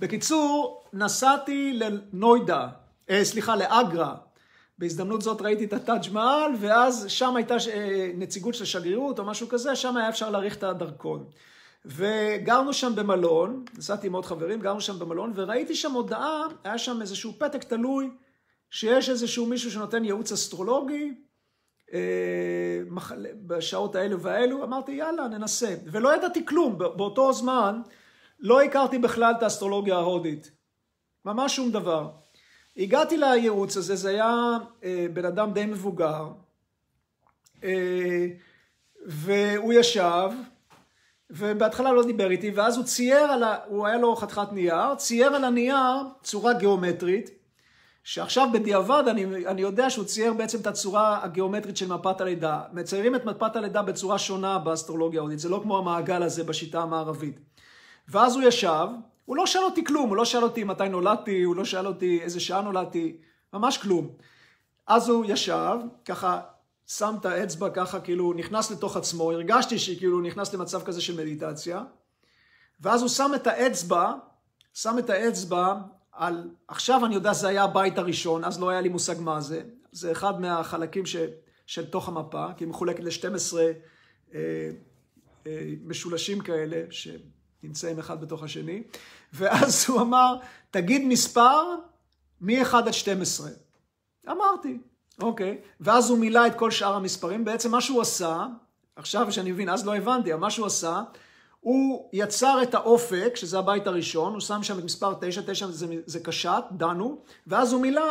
[0.00, 2.68] בקיצור, נסעתי לנוידה,
[3.10, 4.14] אה, סליחה, לאגרה.
[4.78, 9.48] בהזדמנות זאת ראיתי את הטאג' מעל, ואז שם הייתה אה, נציגות של שגרירות או משהו
[9.48, 11.24] כזה, שם היה אפשר להאריך את הדרכון.
[11.84, 17.00] וגרנו שם במלון, נסעתי עם עוד חברים, גרנו שם במלון, וראיתי שם הודעה, היה שם
[17.00, 18.10] איזשהו פתק תלוי,
[18.70, 21.14] שיש איזשהו מישהו שנותן ייעוץ אסטרולוגי,
[21.92, 22.80] אה,
[23.46, 27.80] בשעות האלו והאלו, אמרתי יאללה ננסה, ולא ידעתי כלום, באותו זמן
[28.40, 30.50] לא הכרתי בכלל את האסטרולוגיה ההודית,
[31.24, 32.10] ממש שום דבר.
[32.76, 36.28] הגעתי לייעוץ הזה, זה היה אה, בן אדם די מבוגר,
[37.64, 38.26] אה,
[39.06, 40.30] והוא ישב,
[41.34, 43.56] ובהתחלה לא דיבר איתי, ואז הוא צייר על ה...
[43.66, 47.30] הוא היה לו חתיכת נייר, צייר על הנייר צורה גיאומטרית,
[48.04, 52.60] שעכשיו בדיעבד אני, אני יודע שהוא צייר בעצם את הצורה הגיאומטרית של מפת הלידה.
[52.72, 57.38] מציירים את מפת הלידה בצורה שונה באסטרולוגיה ההודית, זה לא כמו המעגל הזה בשיטה המערבית.
[58.08, 58.86] ואז הוא ישב,
[59.24, 62.20] הוא לא שאל אותי כלום, הוא לא שאל אותי מתי נולדתי, הוא לא שאל אותי
[62.22, 63.16] איזה שעה נולדתי,
[63.52, 64.08] ממש כלום.
[64.86, 66.40] אז הוא ישב, ככה
[66.86, 71.82] שם את האצבע ככה, כאילו נכנס לתוך עצמו, הרגשתי שכאילו נכנס למצב כזה של מדיטציה,
[72.80, 74.12] ואז הוא שם את האצבע,
[74.74, 75.74] שם את האצבע
[76.12, 79.62] על, עכשיו אני יודע, זה היה הבית הראשון, אז לא היה לי מושג מה זה,
[79.92, 81.16] זה אחד מהחלקים ש,
[81.66, 83.56] של תוך המפה, כי היא מחולקת ל-12
[84.34, 84.70] אה,
[85.46, 88.82] אה, משולשים כאלה, שנמצאים אחד בתוך השני,
[89.32, 90.36] ואז הוא אמר,
[90.70, 91.62] תגיד מספר
[92.40, 93.50] מ-1 עד 12.
[94.28, 94.78] אמרתי,
[95.22, 98.46] אוקיי, ואז הוא מילא את כל שאר המספרים, בעצם מה שהוא עשה,
[98.96, 101.02] עכשיו שאני מבין, אז לא הבנתי, אבל מה שהוא עשה,
[101.60, 105.86] הוא יצר את האופק, שזה הבית הראשון, הוא שם שם את מספר 9, 9 זה,
[106.06, 108.02] זה קשת, דנו, ואז הוא מילא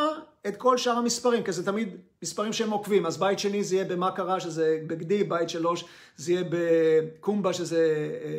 [0.48, 3.86] את כל שאר המספרים, כי זה תמיד מספרים שהם עוקבים, אז בית שני זה יהיה
[3.86, 5.86] במה קרה, שזה בגדי, בית שלוש
[6.18, 8.30] זה יהיה בקומבה, שזה אה,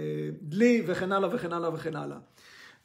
[0.43, 2.17] דלי, וכן הלאה וכן הלאה וכן הלאה.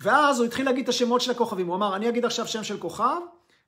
[0.01, 2.77] ואז הוא התחיל להגיד את השמות של הכוכבים, הוא אמר, אני אגיד עכשיו שם של
[2.77, 3.19] כוכב,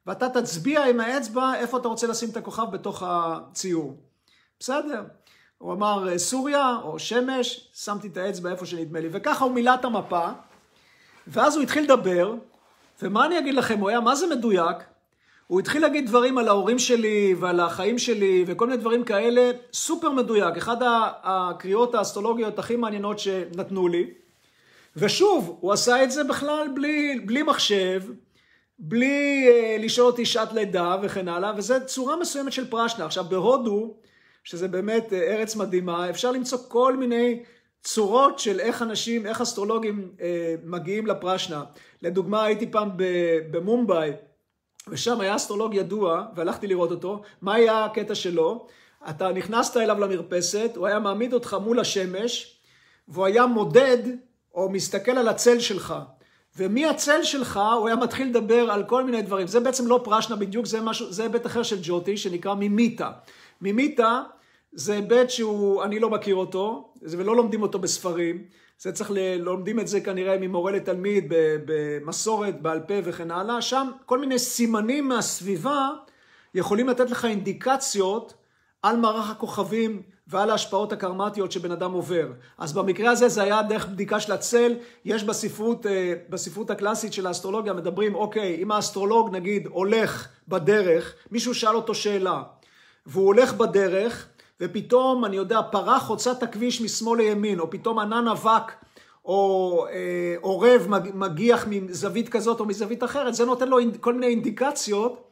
[0.09, 3.97] ואתה תצביע עם האצבע איפה אתה רוצה לשים את הכוכב בתוך הציור.
[4.59, 5.03] בסדר?
[5.57, 9.85] הוא אמר סוריה או שמש, שמתי את האצבע איפה שנדמה לי, וככה הוא מילא את
[9.85, 10.27] המפה,
[11.27, 12.33] ואז הוא התחיל לדבר,
[13.01, 14.77] ומה אני אגיד לכם, הוא היה מה זה מדויק,
[15.47, 20.09] הוא התחיל להגיד דברים על ההורים שלי ועל החיים שלי וכל מיני דברים כאלה, סופר
[20.09, 20.77] מדויק, אחד
[21.23, 24.13] הקריאות האסטרולוגיות הכי מעניינות שנתנו לי,
[24.95, 28.01] ושוב, הוא עשה את זה בכלל בלי, בלי מחשב,
[28.79, 33.05] בלי uh, לשאול אותי שעת לידה וכן הלאה, וזו צורה מסוימת של פרשנה.
[33.05, 33.93] עכשיו, בהודו,
[34.43, 37.43] שזה באמת uh, ארץ מדהימה, אפשר למצוא כל מיני
[37.83, 40.21] צורות של איך אנשים, איך אסטרולוגים uh,
[40.63, 41.63] מגיעים לפרשנה.
[42.01, 42.89] לדוגמה, הייתי פעם
[43.51, 44.11] במומבאי,
[44.87, 47.21] ושם היה אסטרולוג ידוע, והלכתי לראות אותו.
[47.41, 48.67] מה היה הקטע שלו?
[49.09, 52.59] אתה נכנסת אליו למרפסת, הוא היה מעמיד אותך מול השמש,
[53.07, 53.97] והוא היה מודד
[54.53, 55.95] או מסתכל על הצל שלך.
[56.57, 59.47] ומהצל שלך הוא היה מתחיל לדבר על כל מיני דברים.
[59.47, 63.11] זה בעצם לא פרשנה בדיוק, זה, משהו, זה היבט אחר של ג'וטי שנקרא מימיטה.
[63.61, 64.21] מימיטה
[64.71, 68.43] זה היבט שהוא, אני לא מכיר אותו, ולא לומדים אותו בספרים.
[68.79, 69.35] זה צריך, ל...
[69.35, 71.25] לומדים את זה כנראה ממורה לתלמיד,
[71.65, 73.61] במסורת, בעל פה וכן הלאה.
[73.61, 75.89] שם כל מיני סימנים מהסביבה
[76.55, 78.33] יכולים לתת לך אינדיקציות
[78.81, 82.27] על מערך הכוכבים ועל ההשפעות הקרמטיות שבן אדם עובר.
[82.57, 87.27] אז במקרה הזה זה היה דרך בדיקה של הצל, יש בספרות, אה, בספרות הקלאסית של
[87.27, 92.43] האסטרולוגיה מדברים, אוקיי, אם האסטרולוג נגיד הולך בדרך, מישהו שאל אותו שאלה,
[93.05, 94.27] והוא הולך בדרך,
[94.61, 98.71] ופתאום, אני יודע, פרה חוצה את הכביש משמאל לימין, או פתאום ענן אבק
[99.25, 105.23] או אה, עורב מגיח מזווית כזאת או מזווית אחרת, זה נותן לו כל מיני אינדיקציות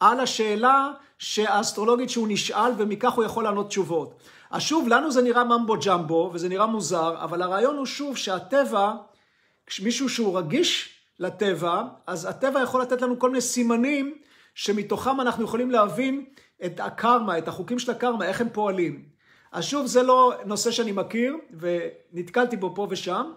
[0.00, 0.90] על השאלה
[1.38, 4.14] האסטרולוגית שהוא נשאל ומכך הוא יכול לענות תשובות.
[4.50, 8.92] אז שוב, לנו זה נראה ממבו ג'מבו וזה נראה מוזר, אבל הרעיון הוא שוב שהטבע,
[9.82, 14.18] מישהו שהוא רגיש לטבע, אז הטבע יכול לתת לנו כל מיני סימנים
[14.54, 16.24] שמתוכם אנחנו יכולים להבין
[16.64, 19.04] את הקרמה, את החוקים של הקרמה, איך הם פועלים.
[19.52, 23.32] אז שוב, זה לא נושא שאני מכיר, ונתקלתי בו פה ושם,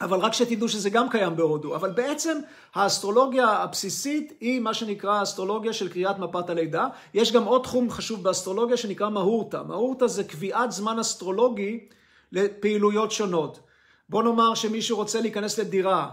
[0.00, 1.76] אבל רק שתדעו שזה גם קיים בהודו.
[1.76, 2.38] אבל בעצם
[2.74, 6.86] האסטרולוגיה הבסיסית היא מה שנקרא אסטרולוגיה של קריאת מפת הלידה.
[7.14, 9.62] יש גם עוד תחום חשוב באסטרולוגיה שנקרא מהורתא.
[9.66, 11.88] מהורתא זה קביעת זמן אסטרולוגי
[12.32, 13.60] לפעילויות שונות.
[14.08, 16.10] בוא נאמר שמישהו רוצה להיכנס לדירה,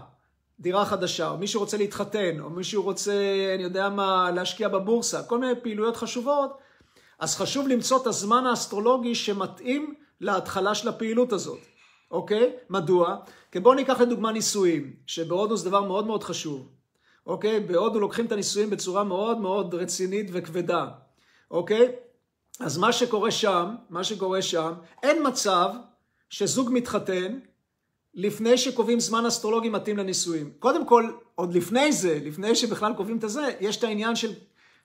[0.60, 3.12] דירה חדשה, או מישהו רוצה להתחתן, או מישהו רוצה,
[3.54, 6.58] אני יודע מה, להשקיע בבורסה, כל מיני פעילויות חשובות,
[7.18, 11.58] אז חשוב למצוא את הזמן האסטרולוגי שמתאים להתחלה של הפעילות הזאת.
[12.10, 12.52] אוקיי?
[12.70, 13.16] מדוע?
[13.52, 16.68] כי בואו ניקח לדוגמה נישואים, שבהודו זה דבר מאוד מאוד חשוב.
[17.26, 17.60] אוקיי?
[17.60, 20.86] בהודו לוקחים את הנישואים בצורה מאוד מאוד רצינית וכבדה.
[21.50, 21.92] אוקיי?
[22.60, 25.70] אז מה שקורה שם, מה שקורה שם, אין מצב
[26.30, 27.38] שזוג מתחתן
[28.14, 30.52] לפני שקובעים זמן אסטרולוגי מתאים לנישואים.
[30.58, 34.32] קודם כל, עוד לפני זה, לפני שבכלל קובעים את הזה, יש את העניין של,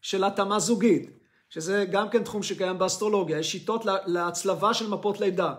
[0.01, 1.09] של התאמה זוגית,
[1.49, 5.53] שזה גם כן תחום שקיים באסטרולוגיה, יש שיטות להצלבה של מפות לידה.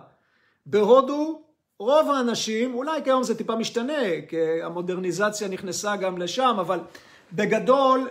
[0.65, 1.46] בהודו
[1.79, 6.79] רוב האנשים, אולי כיום זה טיפה משתנה, כי המודרניזציה נכנסה גם לשם, אבל
[7.33, 8.09] בגדול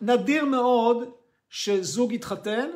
[0.00, 1.08] נדיר מאוד
[1.48, 2.70] שזוג יתחתן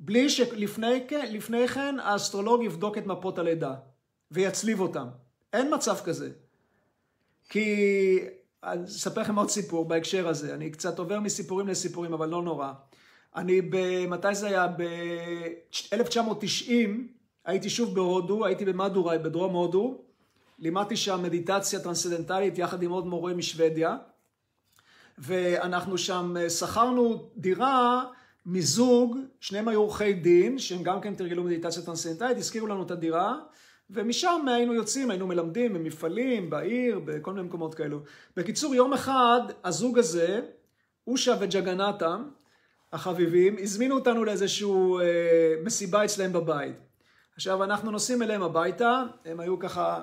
[0.00, 3.74] בלי שלפני כן האסטרולוג יבדוק את מפות הלידה
[4.30, 5.06] ויצליב אותם.
[5.52, 6.30] אין מצב כזה.
[7.48, 8.18] כי,
[8.64, 12.72] אני אספר לכם עוד סיפור בהקשר הזה, אני קצת עובר מסיפורים לסיפורים, אבל לא נורא.
[13.36, 13.60] אני.
[14.08, 14.66] מתי זה היה?
[14.66, 16.72] ב-1990,
[17.50, 19.98] הייתי שוב בהודו, הייתי במדוראי בדרום הודו,
[20.58, 23.96] לימדתי שם מדיטציה טרנסצדנטלית יחד עם עוד מורה משוודיה,
[25.18, 28.04] ואנחנו שם אה, שכרנו דירה
[28.46, 33.34] מזוג, שניהם היו עורכי דין, שהם גם כן תרגלו מדיטציה טרנסצדנטלית, הזכירו לנו את הדירה,
[33.90, 38.00] ומשם היינו יוצאים, היינו מלמדים במפעלים, בעיר, בכל מיני מקומות כאלו.
[38.36, 40.40] בקיצור, יום אחד הזוג הזה,
[41.06, 42.16] אושה וג'גנטה,
[42.92, 44.68] החביבים, הזמינו אותנו לאיזושהי
[45.00, 46.89] אה, מסיבה אצלהם בבית.
[47.40, 50.02] עכשיו אנחנו נוסעים אליהם הביתה, הם היו ככה,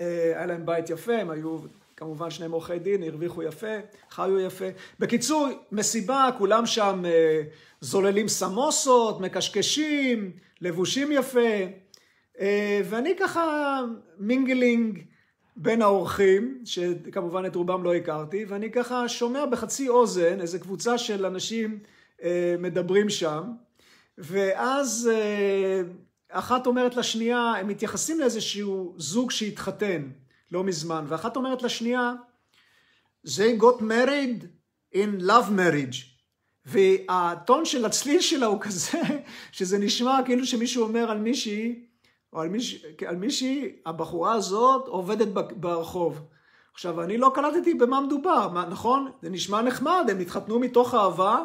[0.00, 1.58] אה, היה להם בית יפה, הם היו
[1.96, 3.76] כמובן שניהם עורכי דין, הרוויחו יפה,
[4.10, 4.64] חיו יפה.
[4.98, 7.42] בקיצור, מסיבה, כולם שם אה,
[7.80, 11.50] זוללים סמוסות, מקשקשים, לבושים יפה,
[12.40, 13.80] אה, ואני ככה
[14.18, 15.02] mingling
[15.56, 21.26] בין האורחים, שכמובן את רובם לא הכרתי, ואני ככה שומע בחצי אוזן איזה קבוצה של
[21.26, 21.78] אנשים
[22.58, 23.42] מדברים שם,
[24.18, 25.10] ואז
[26.30, 30.10] אחת אומרת לשנייה, הם מתייחסים לאיזשהו זוג שהתחתן
[30.52, 32.12] לא מזמן, ואחת אומרת לשנייה,
[33.26, 34.44] they got married
[34.94, 36.10] in love marriage.
[36.64, 38.98] והטון של הצליל שלה הוא כזה,
[39.52, 41.86] שזה נשמע כאילו שמישהו אומר על מישהי,
[42.32, 46.22] או על, מיש, על מישהי, הבחורה הזאת עובדת ברחוב.
[46.72, 49.10] עכשיו, אני לא קלטתי במה מדובר, מה, נכון?
[49.22, 51.44] זה נשמע נחמד, הם התחתנו מתוך אהבה,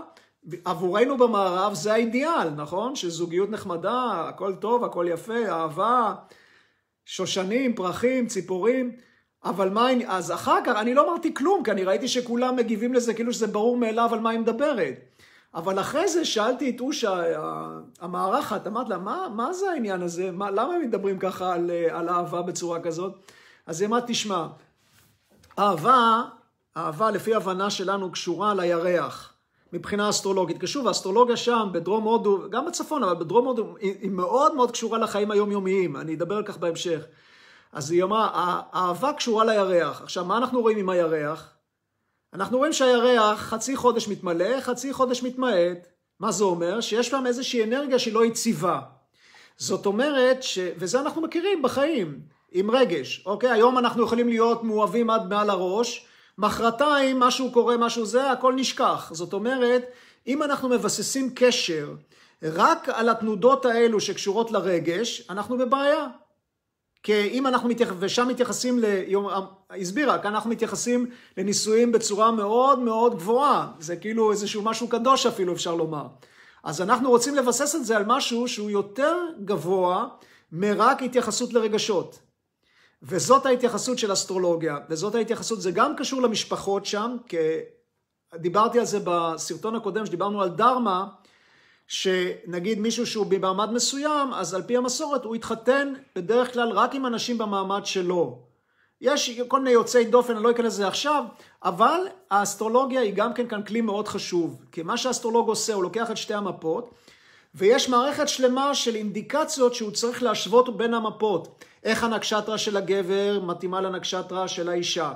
[0.66, 2.96] עבורנו במערב זה האידיאל, נכון?
[2.96, 6.16] שזוגיות נחמדה, הכל טוב, הכל יפה, אהבה,
[7.06, 8.96] שושנים, פרחים, ציפורים,
[9.44, 13.14] אבל מה, אז אחר כך, אני לא אמרתי כלום, כי אני ראיתי שכולם מגיבים לזה
[13.14, 14.96] כאילו שזה ברור מאליו על מה היא מדברת.
[15.56, 17.22] אבל אחרי זה שאלתי את אושה,
[18.00, 20.32] המארחת, אמרת לה, מה, מה זה העניין הזה?
[20.32, 23.32] מה, למה הם מדברים ככה על, על אהבה בצורה כזאת?
[23.66, 24.48] אז היא אמרה, תשמע,
[25.60, 26.22] אהבה,
[26.78, 29.35] אהבה לפי הבנה שלנו קשורה לירח.
[29.76, 30.58] מבחינה אסטרולוגית.
[30.66, 35.32] שוב, האסטרולוגיה שם, בדרום הודו, גם בצפון, אבל בדרום הודו, היא מאוד מאוד קשורה לחיים
[35.32, 37.06] היומיומיים, אני אדבר על כך בהמשך.
[37.72, 40.02] אז היא אמרה, האהבה קשורה לירח.
[40.02, 41.54] עכשיו, מה אנחנו רואים עם הירח?
[42.34, 45.88] אנחנו רואים שהירח חצי חודש מתמלא, חצי חודש מתמעט.
[46.20, 46.82] מה זה אומר?
[46.82, 48.80] שיש שם איזושהי אנרגיה שהיא לא יציבה.
[49.58, 50.60] זאת אומרת, ש...
[50.78, 52.20] וזה אנחנו מכירים בחיים,
[52.52, 53.52] עם רגש, אוקיי?
[53.52, 56.08] היום אנחנו יכולים להיות מאוהבים עד מעל הראש,
[56.38, 59.12] מחרתיים משהו קורה, משהו זה, הכל נשכח.
[59.14, 59.84] זאת אומרת,
[60.28, 61.94] אם אנחנו מבססים קשר
[62.44, 66.08] רק על התנודות האלו שקשורות לרגש, אנחנו בבעיה.
[67.04, 69.28] כי אם אנחנו מתייחסים, ושם מתייחסים ליום,
[69.70, 75.54] הסבירה, כאן אנחנו מתייחסים לנישואים בצורה מאוד מאוד גבוהה, זה כאילו איזשהו משהו קדוש אפילו
[75.54, 76.08] אפשר לומר.
[76.64, 80.08] אז אנחנו רוצים לבסס את זה על משהו שהוא יותר גבוה
[80.52, 82.20] מרק התייחסות לרגשות.
[83.08, 87.38] וזאת ההתייחסות של אסטרולוגיה, וזאת ההתייחסות, זה גם קשור למשפחות שם, כי
[88.36, 91.08] דיברתי על זה בסרטון הקודם שדיברנו על דרמה,
[91.88, 97.06] שנגיד מישהו שהוא במעמד מסוים, אז על פי המסורת הוא יתחתן בדרך כלל רק עם
[97.06, 98.40] אנשים במעמד שלו.
[99.02, 101.24] יש כל מיני יוצאי דופן, אני לא אכנס לזה עכשיו,
[101.64, 102.00] אבל
[102.32, 104.62] האסטרולוגיה היא גם כן כאן כלי מאוד חשוב.
[104.72, 106.90] כי מה שהאסטרולוג עושה, הוא לוקח את שתי המפות,
[107.56, 111.64] ויש מערכת שלמה של אינדיקציות שהוא צריך להשוות בין המפות.
[111.86, 115.14] איך הנקשטרה של הגבר מתאימה לנקשטרה של האישה.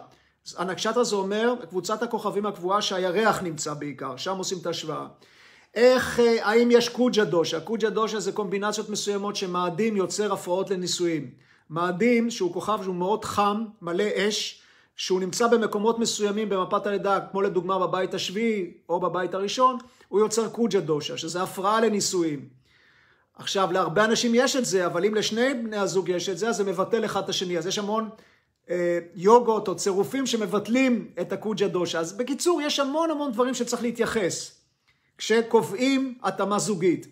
[0.57, 5.07] הנקשטרה זה אומר קבוצת הכוכבים הקבועה שהירח נמצא בעיקר, שם עושים את ההשוואה.
[5.75, 7.59] איך, אה, האם יש קוג'ה דושה?
[7.59, 11.31] קוג'ה דושה זה קומבינציות מסוימות שמאדים יוצר הפרעות לנישואים.
[11.69, 14.61] מאדים שהוא כוכב שהוא מאוד חם, מלא אש,
[14.95, 20.49] שהוא נמצא במקומות מסוימים במפת הלידה, כמו לדוגמה בבית השביעי או בבית הראשון, הוא יוצר
[20.49, 22.58] קוג'ה דושה, שזה הפרעה לנישואים.
[23.39, 26.55] עכשיו, להרבה אנשים יש את זה, אבל אם לשני בני הזוג יש את זה, אז
[26.55, 27.57] זה מבטל אחד את השני.
[27.57, 28.09] אז יש המון
[28.69, 31.99] אה, יוגות או צירופים שמבטלים את הקוג'ה דושה.
[31.99, 34.61] אז בקיצור, יש המון המון דברים שצריך להתייחס.
[35.17, 37.07] כשקובעים התאמה זוגית.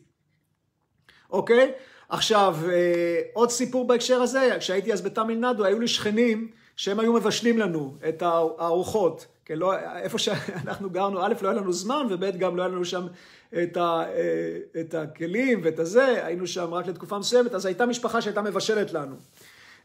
[1.30, 1.72] אוקיי?
[2.10, 7.14] עכשיו, אה, עוד סיפור בהקשר הזה, כשהייתי אז בתמיל נדו, היו לי שכנים שהם היו
[7.14, 9.26] מבשלים לנו את הארוחות.
[9.46, 12.86] כי לא, איפה שאנחנו גרנו, א', לא היה לנו זמן, וב', גם לא היה לנו
[12.86, 13.08] שם
[13.54, 18.22] את, ה, אה, את הכלים ואת הזה, היינו שם רק לתקופה מסוימת, אז הייתה משפחה
[18.22, 19.16] שהייתה מבשלת לנו.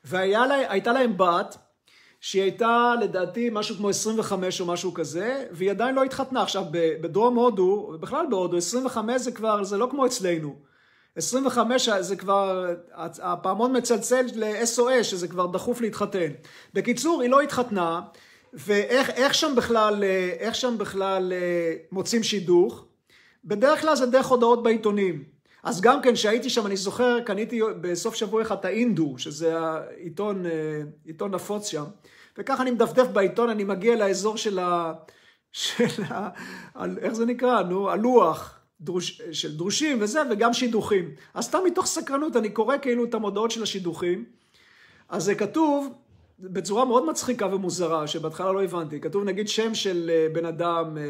[0.04, 1.56] והייתה להם בת,
[2.20, 6.42] שהיא הייתה לדעתי משהו כמו 25 או משהו כזה, והיא עדיין לא התחתנה.
[6.42, 10.56] עכשיו, בדרום הודו, ובכלל בהודו, 25 זה כבר, זה לא כמו אצלנו.
[11.16, 12.66] 25 זה כבר,
[13.22, 16.32] הפעמון מצלצל ל-SOS, שזה כבר דחוף להתחתן.
[16.74, 18.00] בקיצור, היא לא התחתנה,
[18.52, 20.04] ואיך שם בכלל,
[20.38, 22.86] איך שם בכלל אה, מוצאים שידוך?
[23.44, 25.24] בדרך כלל זה דרך הודעות בעיתונים.
[25.62, 30.46] אז גם כן, כשהייתי שם, אני זוכר, קניתי בסוף שבוע אחד את האינדו, שזה העיתון,
[30.46, 31.84] אה, עיתון נפוץ שם,
[32.38, 34.92] וככה אני מדפדף בעיתון, אני מגיע לאזור של ה...
[35.52, 36.28] של ה...
[36.98, 37.62] איך זה נקרא?
[37.62, 38.58] נו, הלוח.
[38.82, 41.14] דרוש, של דרושים וזה, וגם שידוכים.
[41.34, 44.24] אז סתם מתוך סקרנות, אני קורא כאילו את המודעות של השידוכים.
[45.08, 45.92] אז זה כתוב
[46.38, 49.00] בצורה מאוד מצחיקה ומוזרה, שבהתחלה לא הבנתי.
[49.00, 51.02] כתוב נגיד שם של אה, בן אדם, אה,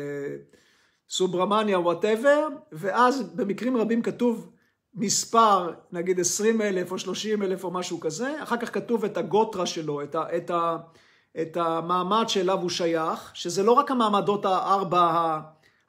[1.13, 4.51] סוברמניה, וואטאבר, ואז במקרים רבים כתוב
[4.95, 9.67] מספר, נגיד 20 אלף או 30 אלף או משהו כזה, אחר כך כתוב את הגוטרה
[9.67, 10.77] שלו, את, ה, את, ה,
[11.41, 15.41] את המעמד שאליו הוא שייך, שזה לא רק המעמדות הארבע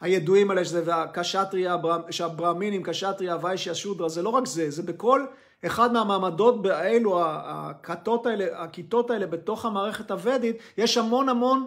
[0.02, 1.78] הידועים האלה, שזה הקשטריה,
[2.10, 5.26] שהברמינים, קשטריה, ויישיה, שודרה, זה לא רק זה, זה בכל
[5.66, 11.66] אחד מהמעמדות האלו, הכתות האלה, הכיתות האלה בתוך המערכת הוודית, יש המון המון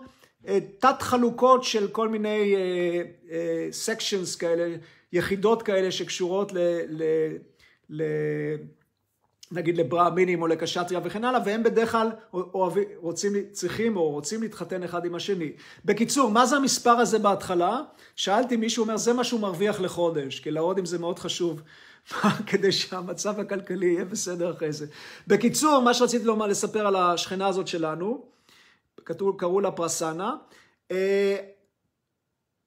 [0.78, 2.54] תת חלוקות של כל מיני
[3.70, 4.76] סקשנס uh, uh, כאלה,
[5.12, 6.58] יחידות כאלה שקשורות ל...
[6.88, 7.02] ל,
[7.90, 8.02] ל
[9.52, 14.82] נגיד לברהמינים או לקשטריה וכן הלאה, והם בדרך כלל אוהבים, רוצים, צריכים או רוצים להתחתן
[14.82, 15.52] אחד עם השני.
[15.84, 17.80] בקיצור, מה זה המספר הזה בהתחלה?
[18.16, 21.62] שאלתי, מישהו אומר, זה מה שהוא מרוויח לחודש, כי להודים זה מאוד חשוב,
[22.48, 24.86] כדי שהמצב הכלכלי יהיה בסדר אחרי זה.
[25.26, 28.35] בקיצור, מה שרציתי לומר, לספר על השכנה הזאת שלנו,
[29.06, 30.36] כתוב, קראו לה פרסנה,
[30.90, 31.36] אה,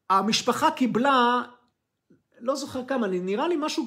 [0.10, 1.42] המשפחה קיבלה,
[2.40, 3.86] לא זוכר כמה, נראה לי משהו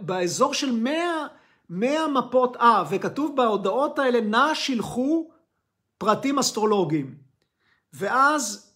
[0.00, 1.26] באזור של 100,
[1.70, 5.30] 100 מפות, אה, וכתוב בהודעות האלה, נא שילחו
[5.98, 7.14] פרטים אסטרולוגיים.
[7.92, 8.72] ואז,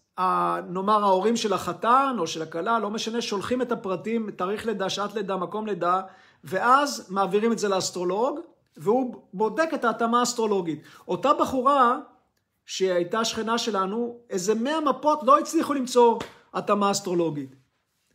[0.69, 5.15] נאמר, ההורים של החתן או של הכלה, לא משנה, שולחים את הפרטים, תאריך לידה, שעת
[5.15, 6.01] לידה, מקום לידה,
[6.45, 8.41] ואז מעבירים את זה לאסטרולוג,
[8.77, 10.83] והוא בודק את ההתאמה האסטרולוגית.
[11.09, 11.99] אותה בחורה,
[12.71, 16.19] שהייתה שכנה שלנו, איזה 100 מפות לא הצליחו למצוא
[16.55, 17.57] התאמה אסטרולוגית.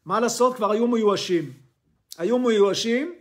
[0.05, 0.55] מה לעשות?
[0.55, 1.53] כבר היו מיואשים.
[2.17, 3.13] היו מיואשים,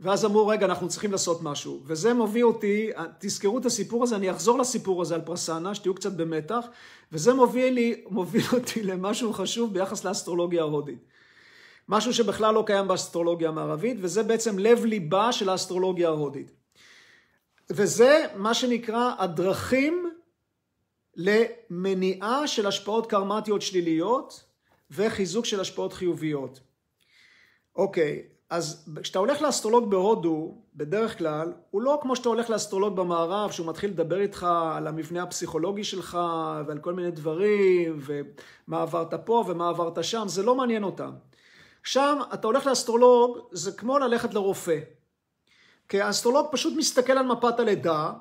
[0.00, 1.80] ואז אמרו, רגע, אנחנו צריכים לעשות משהו.
[1.84, 6.12] וזה מוביל אותי, תזכרו את הסיפור הזה, אני אחזור לסיפור הזה על פרסנה, שתהיו קצת
[6.12, 6.66] במתח,
[7.12, 11.04] וזה מוביל, לי, מוביל אותי למשהו חשוב ביחס לאסטרולוגיה ההודית.
[11.88, 16.65] משהו שבכלל לא קיים באסטרולוגיה המערבית, וזה בעצם לב ליבה של האסטרולוגיה ההודית.
[17.70, 20.10] וזה מה שנקרא הדרכים
[21.16, 24.44] למניעה של השפעות קרמטיות שליליות
[24.90, 26.60] וחיזוק של השפעות חיוביות.
[27.76, 33.50] אוקיי, אז כשאתה הולך לאסטרולוג בהודו, בדרך כלל, הוא לא כמו שאתה הולך לאסטרולוג במערב,
[33.50, 36.18] שהוא מתחיל לדבר איתך על המבנה הפסיכולוגי שלך
[36.66, 41.10] ועל כל מיני דברים, ומה עברת פה ומה עברת שם, זה לא מעניין אותם.
[41.82, 44.78] שם, אתה הולך לאסטרולוג, זה כמו ללכת לרופא.
[45.88, 48.12] כי האסטרולוג פשוט מסתכל על מפת הלידה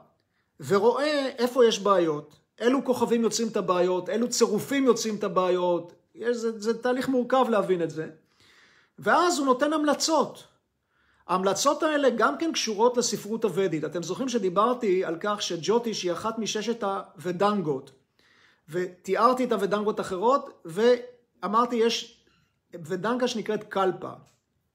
[0.67, 6.37] ורואה איפה יש בעיות, אילו כוכבים יוצרים את הבעיות, אילו צירופים יוצרים את הבעיות, יש,
[6.37, 8.09] זה, זה תהליך מורכב להבין את זה.
[8.99, 10.43] ואז הוא נותן המלצות.
[11.27, 13.83] ההמלצות האלה גם כן קשורות לספרות הוודית.
[13.83, 17.91] אתם זוכרים שדיברתי על כך שג'וטיש היא אחת מששת הוודנגות,
[18.69, 22.25] ותיארתי את הוודנגות אחרות, ואמרתי יש
[22.73, 24.11] ודנגה שנקראת קלפה.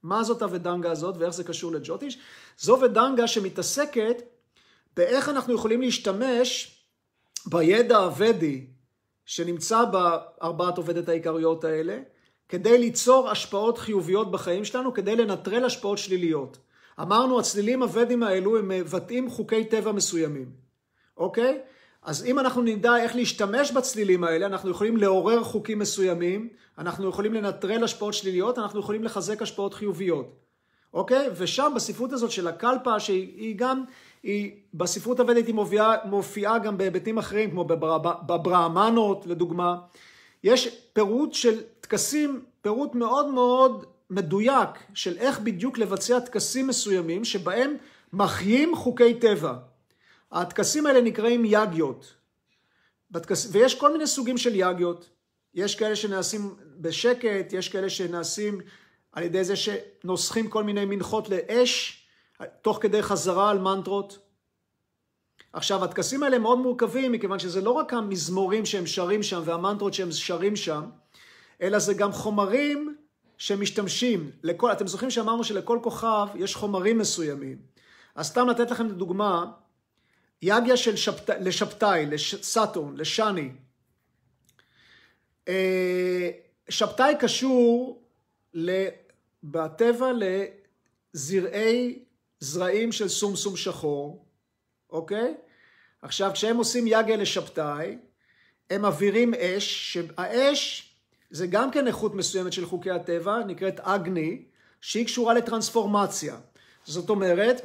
[0.03, 2.19] מה זאת הוודנגה הזאת ואיך זה קשור לג'וטיש?
[2.59, 4.23] זו ודנגה שמתעסקת
[4.97, 6.79] באיך אנחנו יכולים להשתמש
[7.47, 8.67] בידע הוודי
[9.25, 11.99] שנמצא בארבעת עובדת העיקריות האלה,
[12.49, 16.59] כדי ליצור השפעות חיוביות בחיים שלנו, כדי לנטרל השפעות שליליות.
[17.01, 20.51] אמרנו, הצלילים הוודים האלו הם מבטאים חוקי טבע מסוימים,
[21.17, 21.61] אוקיי?
[22.03, 26.49] אז אם אנחנו נדע איך להשתמש בצלילים האלה, אנחנו יכולים לעורר חוקים מסוימים,
[26.79, 30.33] אנחנו יכולים לנטרל השפעות שליליות, אנחנו יכולים לחזק השפעות חיוביות,
[30.95, 31.29] אוקיי?
[31.37, 33.85] ושם בספרות הזאת של הקלפה, שהיא גם,
[34.23, 37.65] היא בספרות הוודית היא מופיעה, מופיעה גם בהיבטים אחרים, כמו
[38.27, 39.77] בברהמנות לדוגמה,
[40.45, 47.75] יש פירוט של טקסים, פירוט מאוד מאוד מדויק של איך בדיוק לבצע טקסים מסוימים שבהם
[48.13, 49.55] מחיים חוקי טבע.
[50.33, 52.15] הטקסים האלה נקראים יגיות.
[53.11, 53.49] בטקס...
[53.53, 55.11] ויש כל מיני סוגים של יגיות.
[55.55, 58.61] יש כאלה שנעשים בשקט, יש כאלה שנעשים
[59.13, 62.05] על ידי זה שנוסחים כל מיני מנחות לאש,
[62.63, 64.19] תוך כדי חזרה על מנטרות.
[65.53, 70.13] עכשיו, הטקסים האלה מאוד מורכבים, מכיוון שזה לא רק המזמורים שהם שרים שם והמנטרות שהם
[70.13, 70.85] שרים שם,
[71.63, 72.97] אלא זה גם חומרים
[73.39, 74.31] שמשתמשים.
[74.43, 77.59] לכל, אתם זוכרים שאמרנו שלכל כוכב יש חומרים מסוימים.
[78.15, 79.45] אז סתם לתת לכם דוגמה,
[80.43, 81.31] יגיה של שבת...
[81.31, 83.51] לשבתאי, לסאטורן, לשני.
[85.49, 86.31] אה,
[86.69, 88.03] שבתאי קשור
[89.45, 90.11] בטבע
[91.15, 91.99] לזרעי
[92.41, 94.25] זרעים של סומסום שחור,
[94.91, 95.35] אוקיי?
[96.03, 97.99] עכשיו, כשהם עושים יגיה לשבתאי,
[98.71, 100.95] הם מבעירים אש, שהאש
[101.31, 104.43] זה גם כן איכות מסוימת של חוקי הטבע, נקראת אגני,
[104.81, 106.37] שהיא קשורה לטרנספורמציה.
[106.85, 107.61] זאת אומרת,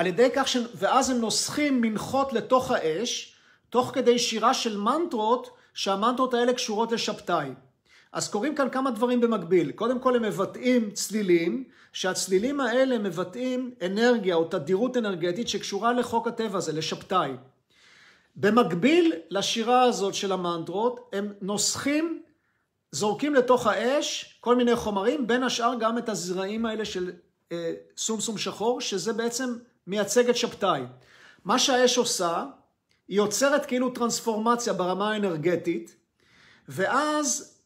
[0.00, 0.56] על ידי כך ש...
[0.74, 3.34] ואז הם נוסחים מנחות לתוך האש,
[3.70, 7.50] תוך כדי שירה של מנטרות, שהמנטרות האלה קשורות לשבתאי.
[8.12, 9.72] אז קורים כאן כמה דברים במקביל.
[9.72, 16.58] קודם כל הם מבטאים צלילים, שהצלילים האלה מבטאים אנרגיה או תדירות אנרגטית שקשורה לחוק הטבע
[16.58, 17.30] הזה, לשבתאי.
[18.36, 22.22] במקביל לשירה הזאת של המנטרות, הם נוסחים,
[22.92, 27.12] זורקים לתוך האש כל מיני חומרים, בין השאר גם את הזרעים האלה של
[27.52, 29.54] אה, סומסום שחור, שזה בעצם
[29.86, 30.80] מייצג את שבתאי.
[31.44, 32.44] מה שהאש עושה,
[33.08, 35.96] היא יוצרת כאילו טרנספורמציה ברמה האנרגטית,
[36.68, 37.56] ואז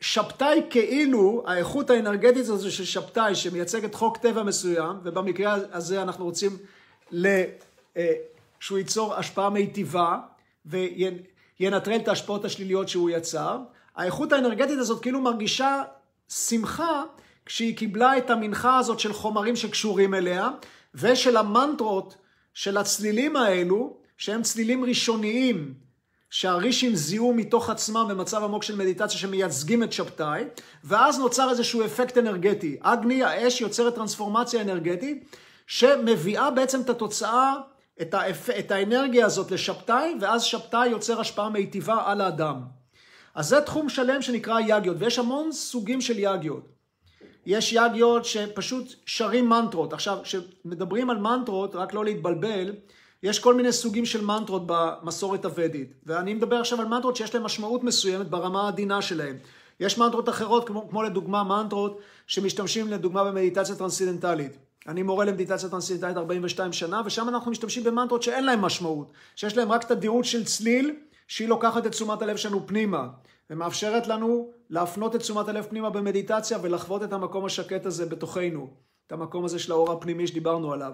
[0.00, 6.58] שבתאי כאילו, האיכות האנרגטית הזו של שבתאי, שמייצגת חוק טבע מסוים, ובמקרה הזה אנחנו רוצים
[7.96, 8.12] אה,
[8.60, 10.18] שהוא ייצור השפעה מיטיבה,
[10.66, 13.58] וינטרל את ההשפעות השליליות שהוא יצר,
[13.96, 15.82] האיכות האנרגטית הזאת כאילו מרגישה
[16.28, 17.02] שמחה
[17.46, 20.50] כשהיא קיבלה את המנחה הזאת של חומרים שקשורים אליה,
[20.94, 22.16] ושל המנטרות
[22.54, 25.74] של הצלילים האלו, שהם צלילים ראשוניים,
[26.30, 30.44] שהרישים זיהו מתוך עצמם במצב עמוק של מדיטציה שמייצגים את שבתאי,
[30.84, 32.76] ואז נוצר איזשהו אפקט אנרגטי.
[32.80, 35.36] אגני, האש יוצרת טרנספורמציה אנרגטית,
[35.66, 37.54] שמביאה בעצם את התוצאה,
[38.02, 38.50] את, האפ...
[38.50, 42.60] את האנרגיה הזאת לשבתאי, ואז שבתאי יוצר השפעה מיטיבה על האדם.
[43.34, 46.71] אז זה תחום שלם שנקרא יגיות, ויש המון סוגים של יגיות.
[47.46, 49.92] יש יגיות שפשוט שרים מנטרות.
[49.92, 52.72] עכשיו, כשמדברים על מנטרות, רק לא להתבלבל,
[53.22, 57.44] יש כל מיני סוגים של מנטרות במסורת הוודית, ואני מדבר עכשיו על מנטרות שיש להן
[57.44, 59.36] משמעות מסוימת ברמה העדינה שלהן.
[59.80, 64.56] יש מנטרות אחרות, כמו, כמו לדוגמה מנטרות שמשתמשים לדוגמה במדיטציה טרנסצנדנטלית.
[64.88, 69.68] אני מורה למדיטציה טרנסצנדנטלית 42 שנה, ושם אנחנו משתמשים במנטרות שאין להן משמעות, שיש להן
[69.68, 70.94] רק תדירות של צליל,
[71.28, 73.08] שהיא לוקחת את תשומת הלב שלנו פנימה,
[73.52, 78.70] ומאפשרת לנו להפנות את תשומת הלב פנימה במדיטציה ולחוות את המקום השקט הזה בתוכנו,
[79.06, 80.92] את המקום הזה של האור הפנימי שדיברנו עליו.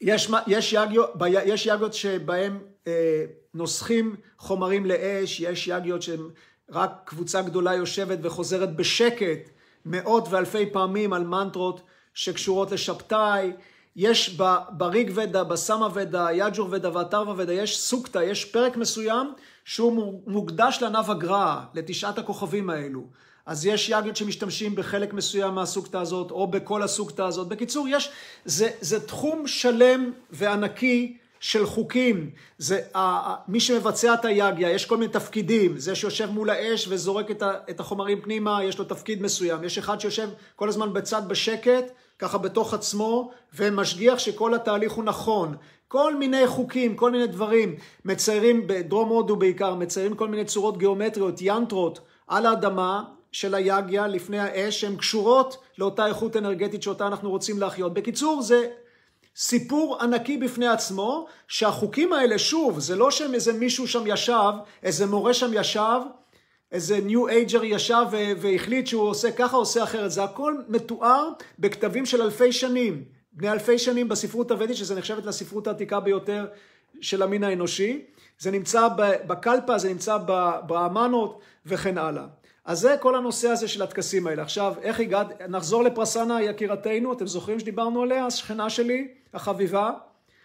[0.00, 1.10] יש, יש, יגיות,
[1.44, 3.24] יש יגיות שבהם אה,
[3.54, 9.50] נוסחים חומרים לאש, יש יגיות שרק קבוצה גדולה יושבת וחוזרת בשקט
[9.86, 11.80] מאות ואלפי פעמים על מנטרות
[12.14, 13.52] שקשורות לשבתאי,
[13.96, 19.26] יש בריג ודה, בסמה ודה, יג'ור ודה ואתרווה ודה, יש סוכתא, יש פרק מסוים
[19.66, 23.04] שהוא מוקדש לענב הגר"א, לתשעת הכוכבים האלו.
[23.46, 27.48] אז יש יגיות שמשתמשים בחלק מסוים מהסוגתא הזאת, או בכל הסוגתא הזאת.
[27.48, 28.10] בקיצור, יש,
[28.44, 32.30] זה, זה תחום שלם וענקי של חוקים.
[32.58, 35.78] זה, ה, מי שמבצע את היגיה, יש כל מיני תפקידים.
[35.78, 39.64] זה שיושב מול האש וזורק את, ה, את החומרים פנימה, יש לו תפקיד מסוים.
[39.64, 41.84] יש אחד שיושב כל הזמן בצד בשקט,
[42.18, 45.56] ככה בתוך עצמו, ומשגיח שכל התהליך הוא נכון.
[45.88, 51.34] כל מיני חוקים, כל מיני דברים, מציירים, בדרום הודו בעיקר, מציירים כל מיני צורות גיאומטריות,
[51.40, 57.60] ינטרות, על האדמה של היגיה לפני האש, שהן קשורות לאותה איכות אנרגטית שאותה אנחנו רוצים
[57.60, 57.94] להחיות.
[57.94, 58.68] בקיצור, זה
[59.36, 65.34] סיפור ענקי בפני עצמו, שהחוקים האלה, שוב, זה לא שאיזה מישהו שם ישב, איזה מורה
[65.34, 66.00] שם ישב,
[66.72, 70.10] איזה ניו אייג'ר ישב והחליט שהוא עושה ככה, עושה אחרת.
[70.10, 71.28] זה הכל מתואר
[71.58, 76.46] בכתבים של אלפי שנים, בני אלפי שנים בספרות הוודית, שזה נחשבת לספרות העתיקה ביותר
[77.00, 78.04] של המין האנושי.
[78.38, 78.88] זה נמצא
[79.26, 82.26] בקלפה, זה נמצא בברהמנות וכן הלאה.
[82.64, 84.42] אז זה כל הנושא הזה של הטקסים האלה.
[84.42, 85.40] עכשיו, איך הגעת?
[85.48, 88.26] נחזור לפרסנה יקירתנו, אתם זוכרים שדיברנו עליה?
[88.26, 89.90] השכנה שלי, החביבה,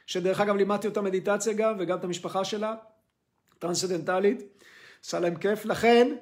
[0.06, 2.76] שדרך אגב לימדתי אותה מדיטציה גם, וגם את המשפחה שלה,
[3.60, 4.42] טרנסדנטלית,
[5.06, 5.66] עשה להם כיף.
[5.66, 6.16] לכן,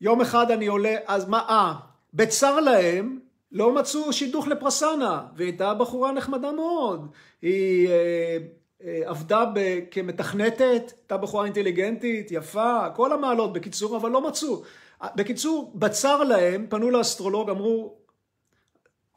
[0.00, 1.74] יום אחד אני עולה, אז מה, אה,
[2.14, 3.18] בצר להם,
[3.52, 7.08] לא מצאו שידוך לפרסנה, והיא הייתה בחורה נחמדה מאוד.
[7.42, 8.38] היא אה,
[8.84, 14.62] אה, עבדה ב, כמתכנתת, הייתה בחורה אינטליגנטית, יפה, כל המעלות בקיצור, אבל לא מצאו.
[15.16, 17.94] בקיצור, בצר להם, פנו לאסטרולוג, אמרו,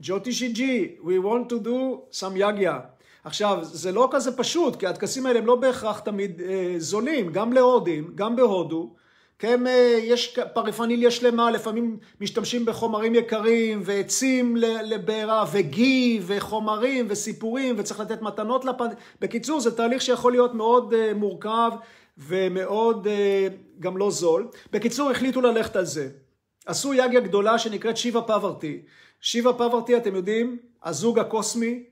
[0.02, 2.80] ג'וטישי ג'י, we want to do some יגיה.
[3.24, 7.54] עכשיו, זה לא כזה פשוט, כי הטקסים האלה הם לא בהכרח תמיד אה, זולים, גם
[7.54, 8.96] להודים, גם בהודו.
[9.40, 18.00] כן, אה, יש פריפניליה שלמה, לפעמים משתמשים בחומרים יקרים ועצים לבעירה וגי וחומרים וסיפורים וצריך
[18.00, 18.86] לתת מתנות לפן...
[19.22, 21.72] בקיצור, זה תהליך שיכול להיות מאוד אה, מורכב
[22.18, 23.48] ומאוד אה,
[23.80, 24.48] גם לא זול.
[24.72, 26.10] בקיצור, החליטו ללכת על זה.
[26.66, 28.82] עשו יגיה גדולה שנקראת שיבה פוורטי.
[29.22, 31.84] שיבה פוורטי, אתם יודעים, הזוג הקוסמי,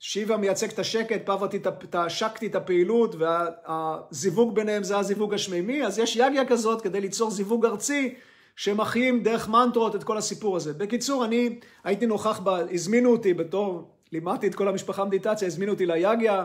[0.00, 5.98] שיבה מייצג את השקט, פוורטי את השקטי, את הפעילות, והזיווג ביניהם זה הזיווג השמימי, אז
[5.98, 8.14] יש יגיה כזאת כדי ליצור זיווג ארצי
[8.56, 10.72] שמחיים דרך מנטרות את כל הסיפור הזה.
[10.72, 15.86] בקיצור, אני הייתי נוכח, בה, הזמינו אותי בתור, לימדתי את כל המשפחה מדיטציה, הזמינו אותי
[15.86, 16.44] ליגיה,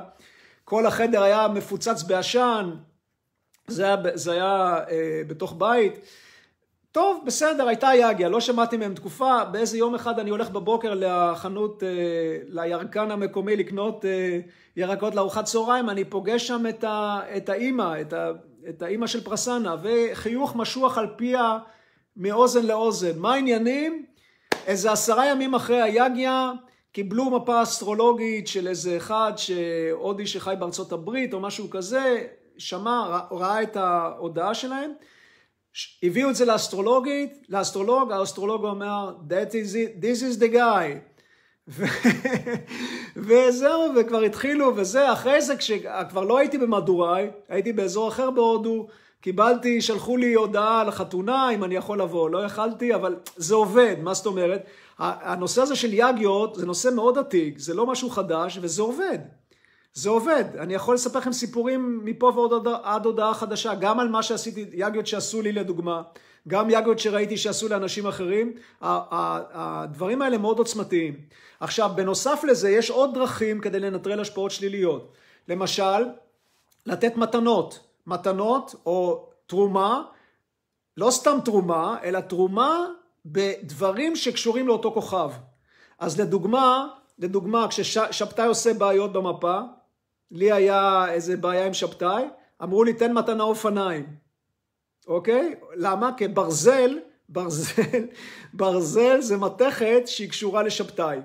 [0.66, 2.70] כל החדר היה מפוצץ בעשן,
[3.68, 5.94] זה היה, זה היה אה, בתוך בית.
[6.94, 9.44] טוב, בסדר, הייתה יגיה, לא שמעתי מהם תקופה.
[9.44, 11.90] באיזה יום אחד אני הולך בבוקר לחנות, אה,
[12.48, 14.40] לירקן המקומי לקנות אה,
[14.76, 18.32] ירקות לארוחת צהריים, אני פוגש שם את, ה, את האימא, את, ה,
[18.70, 21.58] את האימא של פרסנה, וחיוך משוח על פיה
[22.18, 23.20] מאוזן לאוזן.
[23.20, 24.06] מה העניינים?
[24.68, 26.52] איזה עשרה ימים אחרי היגיה,
[26.92, 32.24] קיבלו מפה אסטרולוגית של איזה אחד שהודי שחי בארצות הברית או משהו כזה,
[32.58, 34.92] שמע, ראה את ההודעה שלהם,
[36.04, 41.14] הביאו את זה לאסטרולוגית, לאסטרולוג, האסטרולוג אומר, That is it, this is the guy.
[43.16, 48.88] וזהו, וכבר התחילו, וזה, אחרי זה, כשכבר לא הייתי במדוראי, הייתי באזור אחר בהודו,
[49.22, 53.96] קיבלתי, שלחו לי הודעה על החתונה, אם אני יכול לבוא, לא יכלתי, אבל זה עובד,
[54.02, 54.66] מה זאת אומרת?
[55.00, 59.20] הנושא הזה של יגיות זה נושא מאוד עתיק, זה לא משהו חדש, וזה עובד.
[59.94, 60.44] זה עובד.
[60.60, 65.08] אני יכול לספר לכם סיפורים מפה ועוד עד הודעה חדשה, גם על מה שעשיתי, יגיות
[65.08, 66.02] שעשו לי לדוגמה,
[66.48, 71.14] גם יגיות שראיתי שעשו לאנשים אחרים, הדברים האלה מאוד עוצמתיים.
[71.60, 75.12] עכשיו, בנוסף לזה, יש עוד דרכים כדי לנטרל השפעות שליליות.
[75.48, 76.06] למשל,
[76.86, 77.80] לתת מתנות.
[78.08, 80.04] מתנות או תרומה,
[80.98, 82.86] לא סתם תרומה, אלא תרומה
[83.26, 85.32] בדברים שקשורים לאותו כוכב.
[86.00, 86.88] אז לדוגמה,
[87.20, 89.60] לדוגמה, כששבתאי עושה בעיות במפה,
[90.34, 92.24] לי היה איזה בעיה עם שבתאי,
[92.64, 94.06] אמרו לי תן מתנה אופניים,
[95.08, 95.56] אוקיי?
[95.76, 96.12] למה?
[96.18, 98.06] כי ברזל, ברזל,
[98.54, 101.18] ברזל זה מתכת שהיא קשורה לשבתאי.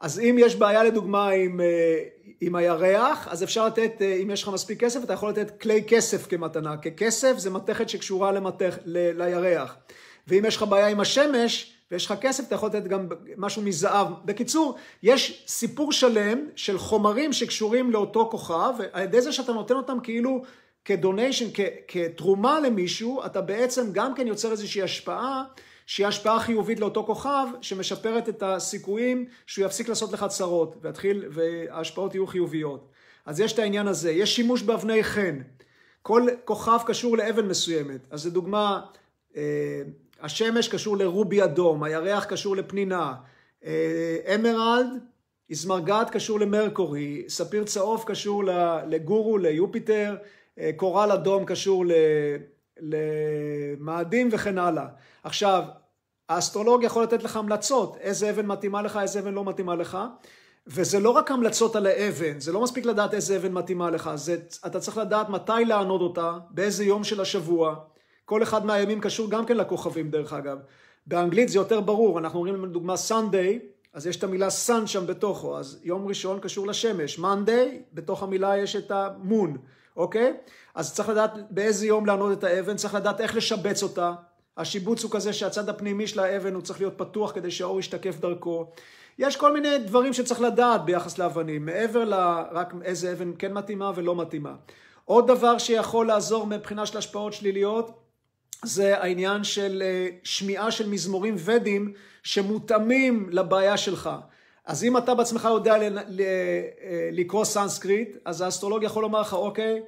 [0.00, 1.98] אז אם יש בעיה לדוגמה עם, אה,
[2.40, 5.84] עם הירח, אז אפשר לתת, אה, אם יש לך מספיק כסף, אתה יכול לתת כלי
[5.86, 9.76] כסף כמתנה, כי כסף זה מתכת שקשורה למתכ, ל, לירח.
[10.28, 14.06] ואם יש לך בעיה עם השמש, ויש לך כסף, אתה יכול לתת גם משהו מזהב.
[14.24, 19.98] בקיצור, יש סיפור שלם של חומרים שקשורים לאותו כוכב, ועל ידי זה שאתה נותן אותם
[20.02, 20.42] כאילו
[20.84, 21.46] כדוניישן,
[21.88, 25.44] כתרומה למישהו, אתה בעצם גם כן יוצר איזושהי השפעה,
[25.86, 32.14] שהיא השפעה חיובית לאותו כוכב, שמשפרת את הסיכויים שהוא יפסיק לעשות לך צרות, ויתחיל, וההשפעות
[32.14, 32.88] יהיו חיוביות.
[33.26, 34.10] אז יש את העניין הזה.
[34.10, 35.38] יש שימוש באבני חן.
[36.02, 38.00] כל כוכב קשור לאבן מסוימת.
[38.10, 38.80] אז לדוגמה,
[40.24, 43.14] השמש קשור לרובי אדום, הירח קשור לפנינה,
[43.64, 44.86] אה, emerald,
[45.50, 48.42] איזמרגת קשור למרקורי, ספיר צהוב קשור
[48.86, 50.16] לגורו, ליופיטר,
[50.58, 51.84] אה, coral אדום קשור
[52.80, 54.86] למאדים וכן הלאה.
[55.22, 55.62] עכשיו,
[56.28, 59.98] האסטרולוג יכול לתת לך המלצות, איזה אבן מתאימה לך, איזה אבן לא מתאימה לך,
[60.66, 64.36] וזה לא רק המלצות על האבן, זה לא מספיק לדעת איזה אבן מתאימה לך, זה,
[64.66, 67.76] אתה צריך לדעת מתי לענוד אותה, באיזה יום של השבוע,
[68.24, 70.58] כל אחד מהימים קשור גם כן לכוכבים דרך אגב.
[71.06, 73.58] באנגלית זה יותר ברור, אנחנו אומרים לדוגמה Sunday,
[73.92, 78.58] אז יש את המילה sun שם בתוכו, אז יום ראשון קשור לשמש, Monday, בתוך המילה
[78.58, 79.58] יש את ה-moon,
[79.96, 80.36] אוקיי?
[80.74, 84.12] אז צריך לדעת באיזה יום לענוד את האבן, צריך לדעת איך לשבץ אותה.
[84.56, 88.66] השיבוץ הוא כזה שהצד הפנימי של האבן הוא צריך להיות פתוח כדי שהאור ישתקף דרכו.
[89.18, 94.16] יש כל מיני דברים שצריך לדעת ביחס לאבנים, מעבר לרק איזה אבן כן מתאימה ולא
[94.16, 94.54] מתאימה.
[95.04, 98.03] עוד דבר שיכול לעזור מבחינה של השפעות שליליות,
[98.64, 101.92] זה העניין של אה, שמיעה של מזמורים וודיים
[102.22, 104.10] שמותאמים לבעיה שלך.
[104.66, 105.88] אז אם אתה בעצמך יודע אה,
[107.12, 109.80] לקרוא סנסקריט, אז האסטרולוג יכול לומר לך, אוקיי,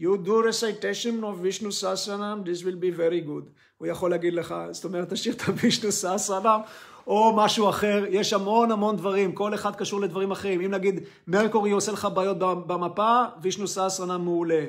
[0.00, 3.50] you do recitation of Vishnu Sahasranam, this will be very good.
[3.78, 6.60] הוא יכול להגיד לך, זאת אומרת, תשיר את הווישנו ססרנם,
[7.06, 10.60] או משהו אחר, יש המון המון דברים, כל אחד קשור לדברים אחרים.
[10.60, 14.64] אם נגיד מרקורי עושה לך בעיות במפה, וישנו ססרנם מעולה.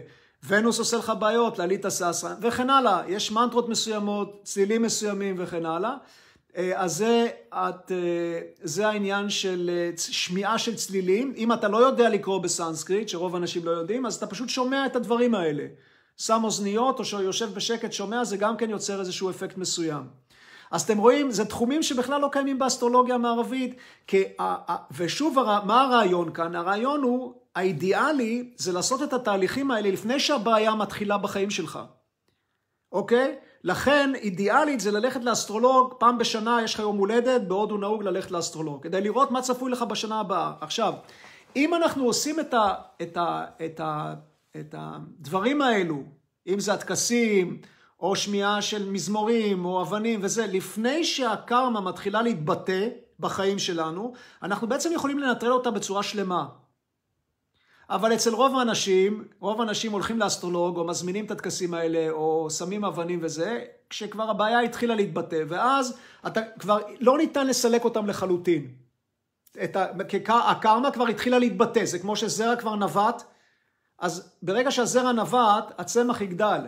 [0.47, 3.01] ונוס עושה לך בעיות, לעלית ססרנם, וכן הלאה.
[3.07, 5.95] יש מנטרות מסוימות, צלילים מסוימים וכן הלאה.
[6.57, 11.33] אה, אז זה, את, אה, זה העניין של אה, שמיעה של צלילים.
[11.37, 14.95] אם אתה לא יודע לקרוא בסנסקריט, שרוב האנשים לא יודעים, אז אתה פשוט שומע את
[14.95, 15.65] הדברים האלה.
[16.17, 20.03] שם אוזניות או שיושב בשקט שומע, זה גם כן יוצר איזשהו אפקט מסוים.
[20.71, 23.75] אז אתם רואים, זה תחומים שבכלל לא קיימים באסטרולוגיה המערבית.
[24.97, 26.55] ושוב, מה הרעיון כאן?
[26.55, 31.79] הרעיון הוא, האידיאלי זה לעשות את התהליכים האלה לפני שהבעיה מתחילה בחיים שלך.
[32.91, 33.35] אוקיי?
[33.63, 38.83] לכן אידיאלית זה ללכת לאסטרולוג, פעם בשנה יש לך יום הולדת, בהודו נהוג ללכת לאסטרולוג,
[38.83, 40.53] כדי לראות מה צפוי לך בשנה הבאה.
[40.61, 40.93] עכשיו,
[41.55, 44.13] אם אנחנו עושים את, ה, את, ה, את, ה,
[44.59, 46.03] את הדברים האלו,
[46.47, 47.61] אם זה הטקסים,
[47.99, 52.87] או שמיעה של מזמורים, או אבנים וזה, לפני שהקרמה מתחילה להתבטא
[53.19, 56.45] בחיים שלנו, אנחנו בעצם יכולים לנטרל אותה בצורה שלמה.
[57.89, 62.85] אבל אצל רוב האנשים, רוב האנשים הולכים לאסטרולוג, או מזמינים את הטקסים האלה, או שמים
[62.85, 68.67] אבנים וזה, כשכבר הבעיה התחילה להתבטא, ואז אתה כבר, לא ניתן לסלק אותם לחלוטין.
[70.27, 73.23] ה, הקרמה כבר התחילה להתבטא, זה כמו שזרע כבר נבט,
[73.99, 76.61] אז ברגע שהזרע נבט, הצמח יגדל.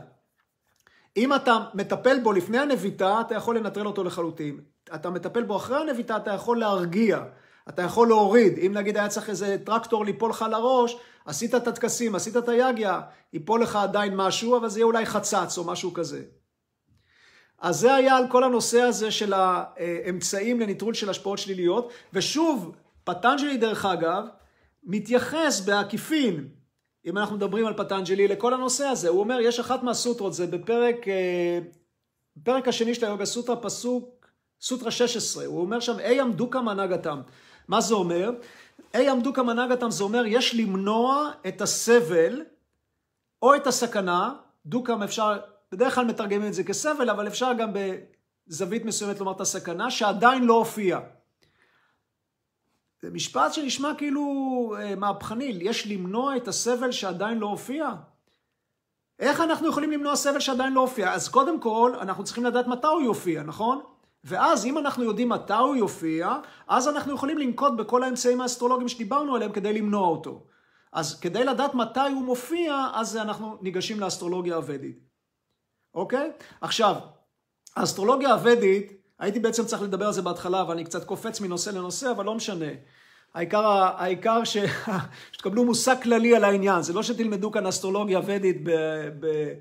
[1.17, 4.59] אם אתה מטפל בו לפני הנביטה, אתה יכול לנטרל אותו לחלוטין.
[4.95, 7.23] אתה מטפל בו אחרי הנביטה, אתה יכול להרגיע.
[7.69, 12.15] אתה יכול להוריד, אם נגיד היה צריך איזה טרקטור ליפול לך לראש, עשית את הטקסים,
[12.15, 13.01] עשית את היגיה,
[13.33, 16.21] ייפול לך עדיין משהו, אבל זה יהיה אולי חצץ או משהו כזה.
[17.59, 23.57] אז זה היה על כל הנושא הזה של האמצעים לניטרול של השפעות שליליות, ושוב, פטנג'לי
[23.57, 24.23] דרך אגב,
[24.83, 26.47] מתייחס בעקיפין,
[27.05, 29.09] אם אנחנו מדברים על פטנג'לי, לכל הנושא הזה.
[29.09, 31.59] הוא אומר, יש אחת מהסוטרות, זה בפרק, אה,
[32.37, 34.27] בפרק השני של היוגה סוטרה, פסוק,
[34.61, 37.21] סוטרה 16, הוא אומר שם, אי עמדו מנהגתם.
[37.67, 38.31] מה זה אומר?
[38.93, 42.43] אי עמדו כמנהגתם זה אומר יש למנוע את הסבל
[43.41, 44.33] או את הסכנה,
[44.65, 45.39] דוקם אפשר,
[45.71, 47.69] בדרך כלל מתרגמים את זה כסבל, אבל אפשר גם
[48.47, 50.99] בזווית מסוימת לומר את הסכנה, שעדיין לא הופיע.
[53.01, 57.89] זה משפט שנשמע כאילו אה, מהפכני, יש למנוע את הסבל שעדיין לא הופיע.
[59.19, 61.13] איך אנחנו יכולים למנוע סבל שעדיין לא הופיע?
[61.13, 63.81] אז קודם כל, אנחנו צריכים לדעת מתי הוא יופיע, נכון?
[64.23, 66.35] ואז אם אנחנו יודעים מתי הוא יופיע,
[66.67, 70.43] אז אנחנו יכולים לנקוט בכל האמצעים האסטרולוגיים שדיברנו עליהם כדי למנוע אותו.
[70.93, 74.99] אז כדי לדעת מתי הוא מופיע, אז אנחנו ניגשים לאסטרולוגיה הוודית.
[75.93, 76.31] אוקיי?
[76.61, 76.95] עכשיו,
[77.75, 82.25] האסטרולוגיה הוודית, הייתי בעצם צריך לדבר על זה בהתחלה, ואני קצת קופץ מנושא לנושא, אבל
[82.25, 82.65] לא משנה.
[83.33, 83.65] העיקר,
[83.97, 84.57] העיקר ש...
[85.31, 86.81] שתקבלו מושג כללי על העניין.
[86.81, 88.71] זה לא שתלמדו כאן אסטרולוגיה ודית ב...
[89.19, 89.53] ב...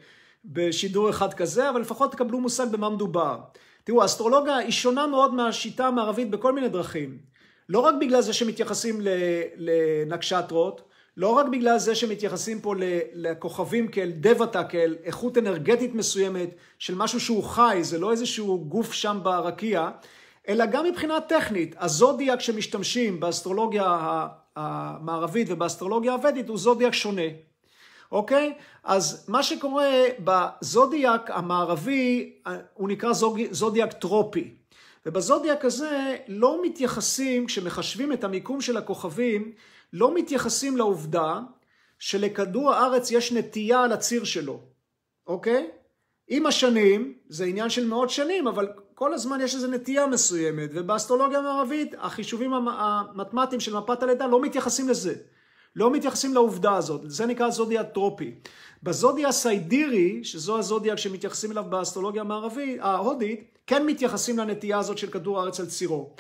[0.45, 3.39] בשידור אחד כזה, אבל לפחות תקבלו מושג במה מדובר.
[3.87, 7.18] תראו, האסטרולוגיה היא שונה מאוד מהשיטה המערבית בכל מיני דרכים.
[7.68, 9.01] לא רק בגלל זה שמתייחסים
[9.57, 10.82] לנקשטרות,
[11.16, 12.74] לא רק בגלל זה שמתייחסים פה
[13.12, 18.93] לכוכבים כאל דבתה, כאל איכות אנרגטית מסוימת של משהו שהוא חי, זה לא איזשהו גוף
[18.93, 19.91] שם ברקיע,
[20.49, 21.74] אלא גם מבחינה טכנית.
[21.78, 23.99] הזודיאק שמשתמשים באסטרולוגיה
[24.57, 27.28] המערבית ובאסטרולוגיה הוודית הוא זודיאק שונה.
[28.13, 28.55] אוקיי?
[28.85, 29.91] אז מה שקורה
[30.25, 32.33] בזודיאק המערבי,
[32.75, 33.11] הוא נקרא
[33.51, 34.55] זודיאק טרופי.
[35.07, 39.53] ובזודיאק הזה לא מתייחסים, כשמחשבים את המיקום של הכוכבים,
[39.93, 41.41] לא מתייחסים לעובדה
[41.99, 44.61] שלכדור הארץ יש נטייה על הציר שלו,
[45.27, 45.71] אוקיי?
[46.29, 51.39] עם השנים, זה עניין של מאות שנים, אבל כל הזמן יש איזו נטייה מסוימת, ובאסטרולוגיה
[51.39, 55.15] המערבית החישובים המתמטיים של מפת הלידה לא מתייחסים לזה.
[55.77, 58.35] לא מתייחסים לעובדה הזאת, זה נקרא זודיה טרופי.
[58.83, 65.41] בזודיה סיידירי, שזו הזודיה שמתייחסים אליו באסטרולוגיה המערבית, ההודית, כן מתייחסים לנטייה הזאת של כדור
[65.41, 66.11] הארץ על צירו.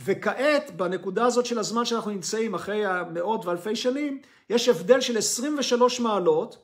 [0.00, 2.82] וכעת, בנקודה הזאת של הזמן שאנחנו נמצאים, אחרי
[3.12, 6.58] מאות ואלפי שנים, יש הבדל של 23 מעלות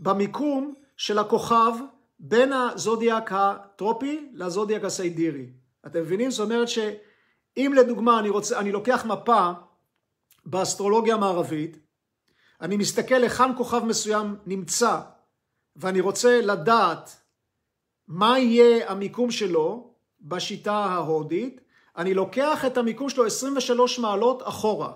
[0.00, 1.72] במיקום של הכוכב
[2.18, 5.46] בין הזודיאק הטרופי לזודיאק הסיידירי.
[5.86, 6.30] אתם מבינים?
[6.30, 6.78] זאת אומרת ש...
[7.56, 9.50] אם לדוגמה אני, רוצה, אני לוקח מפה
[10.46, 11.83] באסטרולוגיה המערבית,
[12.64, 15.00] אני מסתכל היכן כוכב מסוים נמצא,
[15.76, 17.16] ואני רוצה לדעת
[18.08, 21.60] מה יהיה המיקום שלו בשיטה ההודית,
[21.96, 24.92] אני לוקח את המיקום שלו 23 מעלות אחורה.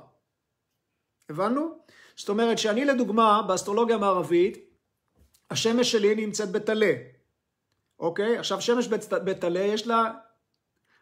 [1.28, 1.78] הבנו?
[2.16, 4.58] זאת אומרת שאני לדוגמה באסטרולוגיה המערבית,
[5.50, 6.92] השמש שלי נמצאת בטלה.
[7.98, 8.38] אוקיי?
[8.38, 8.88] עכשיו שמש
[9.24, 10.12] בטלה יש לה...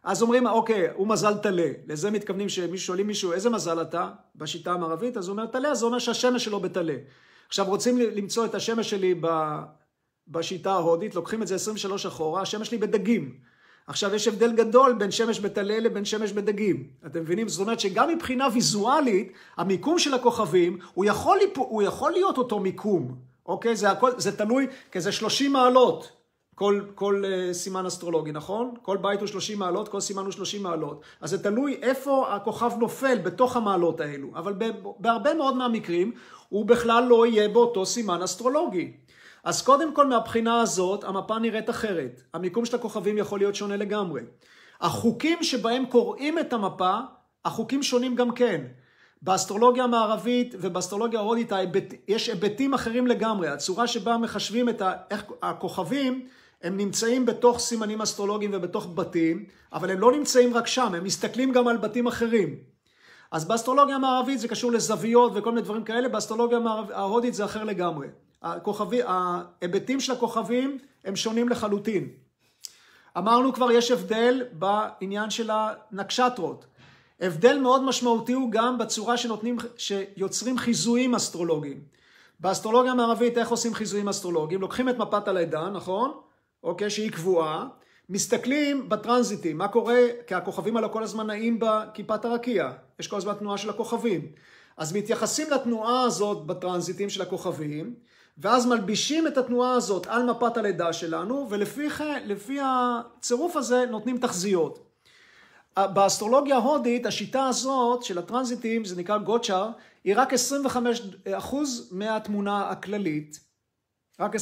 [0.07, 1.69] אז אומרים, אוקיי, הוא מזל טלה.
[1.87, 5.17] לזה מתכוונים ששואלים מישהו, איזה מזל אתה בשיטה המערבית?
[5.17, 6.95] אז הוא אומר טלה, זה אומר שהשמש שלו בטלה.
[7.49, 9.15] עכשיו רוצים למצוא את השמש שלי
[10.29, 13.35] בשיטה ההודית, לוקחים את זה 23 אחורה, השמש שלי בדגים.
[13.87, 16.89] עכשיו יש הבדל גדול בין שמש בטלה לבין שמש בדגים.
[17.07, 17.49] אתם מבינים?
[17.49, 23.17] זאת אומרת שגם מבחינה ויזואלית, המיקום של הכוכבים, הוא יכול, הוא יכול להיות אותו מיקום.
[23.47, 23.77] אוקיי?
[23.77, 26.16] זה, הכל, זה תלוי, כי זה 30 מעלות.
[26.57, 28.75] כל, כל uh, סימן אסטרולוגי, נכון?
[28.83, 31.03] כל בית הוא 30 מעלות, כל סימן הוא 30 מעלות.
[31.21, 34.29] אז זה תלוי איפה הכוכב נופל בתוך המעלות האלו.
[34.35, 34.55] אבל
[34.99, 36.13] בהרבה מאוד מהמקרים
[36.49, 38.93] הוא בכלל לא יהיה באותו סימן אסטרולוגי.
[39.45, 42.23] אז קודם כל מהבחינה הזאת המפה נראית אחרת.
[42.35, 44.23] המיקום של הכוכבים יכול להיות שונה לגמרי.
[44.81, 46.99] החוקים שבהם קוראים את המפה,
[47.45, 48.61] החוקים שונים גם כן.
[49.23, 51.53] באסטרולוגיה המערבית ובאסטרולוגיה ההודית
[52.09, 53.49] יש היבטים אחרים לגמרי.
[53.49, 54.93] הצורה שבה מחשבים את ה...
[55.11, 56.27] איך הכוכבים
[56.63, 61.53] הם נמצאים בתוך סימנים אסטרולוגיים ובתוך בתים, אבל הם לא נמצאים רק שם, הם מסתכלים
[61.53, 62.57] גם על בתים אחרים.
[63.31, 66.59] אז באסטרולוגיה המערבית זה קשור לזוויות וכל מיני דברים כאלה, באסטרולוגיה
[66.95, 68.09] ההודית זה אחר לגמרי.
[68.43, 72.09] הכוכבי, ההיבטים של הכוכבים הם שונים לחלוטין.
[73.19, 76.67] אמרנו כבר יש הבדל בעניין של הנקשטרות.
[77.21, 81.81] הבדל מאוד משמעותי הוא גם בצורה שנותנים, שיוצרים חיזויים אסטרולוגיים.
[82.41, 84.61] באסטרולוגיה המערבית איך עושים חיזויים אסטרולוגיים?
[84.61, 86.13] לוקחים את מפת הלידה, נכון?
[86.63, 87.69] אוקיי, שהיא קבועה,
[88.09, 93.35] מסתכלים בטרנזיטים, מה קורה, כי הכוכבים האלה כל הזמן נעים בכיפת הרקיע, יש כל הזמן
[93.35, 94.33] תנועה של הכוכבים.
[94.77, 97.95] אז מתייחסים לתנועה הזאת בטרנזיטים של הכוכבים,
[98.39, 104.87] ואז מלבישים את התנועה הזאת על מפת הלידה שלנו, ולפי הצירוף הזה נותנים תחזיות.
[105.79, 109.71] באסטרולוגיה ההודית, השיטה הזאת של הטרנזיטים, זה נקרא גוצ'ר,
[110.05, 110.37] היא רק 25%
[111.91, 113.41] מהתמונה הכללית,
[114.21, 114.39] רק 25%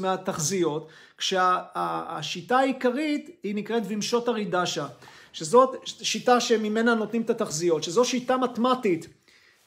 [0.00, 0.88] מהתחזיות,
[1.18, 4.86] כשהשיטה העיקרית היא נקראת וימשות הרידשה,
[5.32, 9.06] שזאת שיטה שממנה נותנים את התחזיות, שזו שיטה מתמטית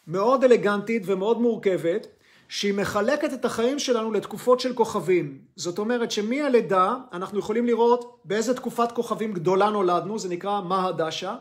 [0.07, 2.07] מאוד אלגנטית ומאוד מורכבת,
[2.49, 5.39] שהיא מחלקת את החיים שלנו לתקופות של כוכבים.
[5.55, 11.35] זאת אומרת שמהלידה אנחנו יכולים לראות באיזה תקופת כוכבים גדולה נולדנו, זה נקרא מהדשה.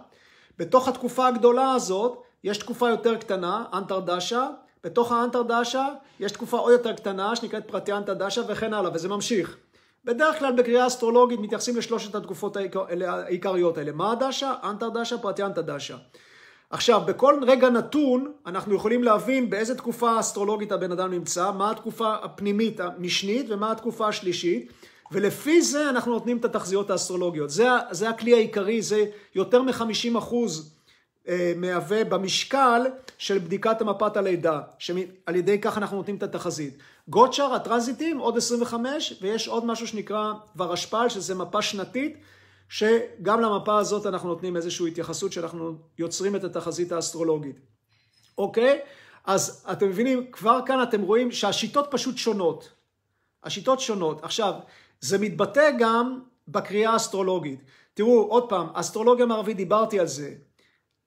[0.58, 4.48] בתוך התקופה הגדולה הזאת יש תקופה יותר קטנה, אנטרדשה.
[4.84, 5.86] בתוך האנטרדשה
[6.20, 9.56] יש תקופה עוד יותר קטנה שנקראת פרטיאנטה דשה וכן הלאה, וזה ממשיך.
[10.04, 15.96] בדרך כלל בקריאה אסטרולוגית מתייחסים לשלושת התקופות העיקריות האלה, מהדשה, אנטרדשה, פרטיאנטה דשה.
[16.70, 22.14] עכשיו, בכל רגע נתון אנחנו יכולים להבין באיזה תקופה אסטרולוגית הבן אדם נמצא, מה התקופה
[22.22, 24.72] הפנימית המשנית ומה התקופה השלישית,
[25.12, 27.50] ולפי זה אנחנו נותנים את התחזיות האסטרולוגיות.
[27.50, 29.04] זה, זה הכלי העיקרי, זה
[29.34, 30.74] יותר מ-50 אחוז
[31.56, 32.82] מהווה במשקל
[33.18, 36.78] של בדיקת המפת הלידה, שעל ידי כך אנחנו נותנים את התחזית.
[37.08, 42.16] גוצ'ר, הטרנזיטים, עוד 25, ויש עוד משהו שנקרא ורשפל, שזה מפה שנתית.
[42.68, 47.60] שגם למפה הזאת אנחנו נותנים איזושהי התייחסות שאנחנו יוצרים את התחזית האסטרולוגית.
[48.38, 48.80] אוקיי?
[49.24, 52.72] אז אתם מבינים, כבר כאן אתם רואים שהשיטות פשוט שונות.
[53.44, 54.24] השיטות שונות.
[54.24, 54.54] עכשיו,
[55.00, 57.60] זה מתבטא גם בקריאה האסטרולוגית.
[57.94, 60.34] תראו, עוד פעם, אסטרולוגיה מערבית, דיברתי על זה.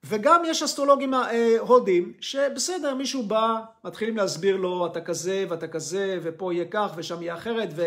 [0.04, 6.18] וגם יש אסטרולוגים אה, הודים, שבסדר, מישהו בא, מתחילים להסביר לו, אתה כזה ואתה כזה,
[6.22, 7.84] ופה יהיה כך ושם יהיה אחרת, ו...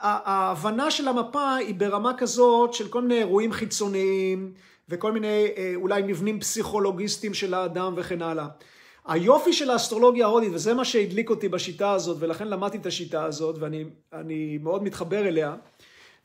[0.00, 4.52] ההבנה של המפה היא ברמה כזאת של כל מיני אירועים חיצוניים
[4.88, 8.46] וכל מיני אה, אולי מבנים פסיכולוגיסטיים של האדם וכן הלאה.
[9.06, 13.56] היופי של האסטרולוגיה ההודית, וזה מה שהדליק אותי בשיטה הזאת, ולכן למדתי את השיטה הזאת,
[13.58, 15.54] ואני מאוד מתחבר אליה,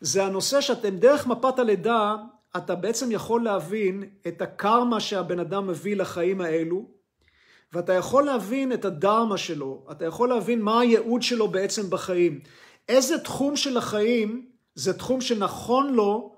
[0.01, 2.16] זה הנושא שאתם דרך מפת הלידה,
[2.58, 6.86] אתה בעצם יכול להבין את הקרמה שהבן אדם מביא לחיים האלו,
[7.74, 12.39] ואתה יכול להבין את הדרמה שלו, אתה יכול להבין מה הייעוד שלו בעצם בחיים.
[12.89, 14.45] איזה תחום של החיים
[14.76, 16.36] זה תחום שנכון לו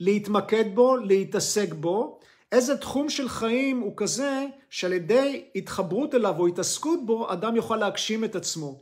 [0.00, 2.20] להתמקד בו, להתעסק בו,
[2.52, 7.76] איזה תחום של חיים הוא כזה שעל ידי התחברות אליו או התעסקות בו, אדם יוכל
[7.76, 8.80] להגשים את עצמו.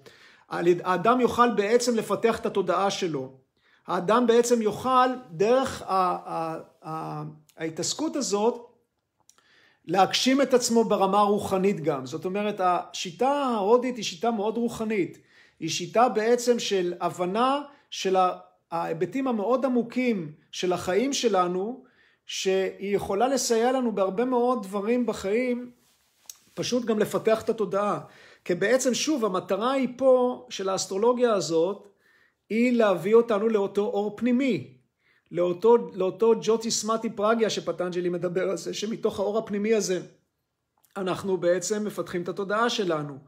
[0.50, 3.32] האדם יוכל בעצם לפתח את התודעה שלו.
[3.88, 5.82] האדם בעצם יוכל דרך
[7.56, 8.66] ההתעסקות הזאת
[9.84, 12.06] להגשים את עצמו ברמה הרוחנית גם.
[12.06, 15.18] זאת אומרת, השיטה ההודית היא שיטה מאוד רוחנית.
[15.60, 17.60] היא שיטה בעצם של הבנה
[17.90, 18.16] של
[18.70, 21.84] ההיבטים המאוד עמוקים של החיים שלנו,
[22.26, 25.70] שהיא יכולה לסייע לנו בהרבה מאוד דברים בחיים,
[26.54, 28.00] פשוט גם לפתח את התודעה.
[28.44, 31.88] כי בעצם, שוב, המטרה היא פה, של האסטרולוגיה הזאת,
[32.50, 34.78] היא להביא אותנו לאותו אור פנימי,
[35.30, 40.00] לאותו, לאותו ג'וטי סמטי פרגיה שפטנג'לי מדבר על זה, שמתוך האור הפנימי הזה
[40.96, 43.18] אנחנו בעצם מפתחים את התודעה שלנו.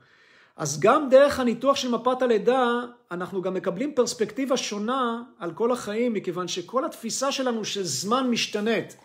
[0.57, 6.13] אז גם דרך הניתוח של מפת הלידה, אנחנו גם מקבלים פרספקטיבה שונה על כל החיים,
[6.13, 8.97] מכיוון שכל התפיסה שלנו של זמן משתנית.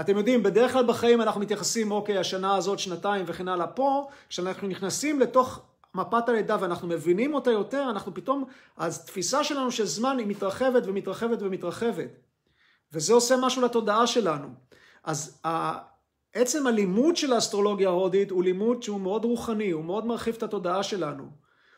[0.00, 3.66] אתם יודעים, בדרך כלל בחיים אנחנו מתייחסים, אוקיי, השנה הזאת, שנתיים וכן הלאה.
[3.66, 5.62] פה, כשאנחנו נכנסים לתוך
[5.94, 8.44] מפת הלידה ואנחנו מבינים אותה יותר, אנחנו פתאום,
[8.76, 12.10] אז תפיסה שלנו של זמן היא מתרחבת ומתרחבת ומתרחבת.
[12.92, 14.48] וזה עושה משהו לתודעה שלנו.
[15.04, 15.42] אז
[16.32, 20.82] עצם הלימוד של האסטרולוגיה ההודית הוא לימוד שהוא מאוד רוחני, הוא מאוד מרחיב את התודעה
[20.82, 21.24] שלנו.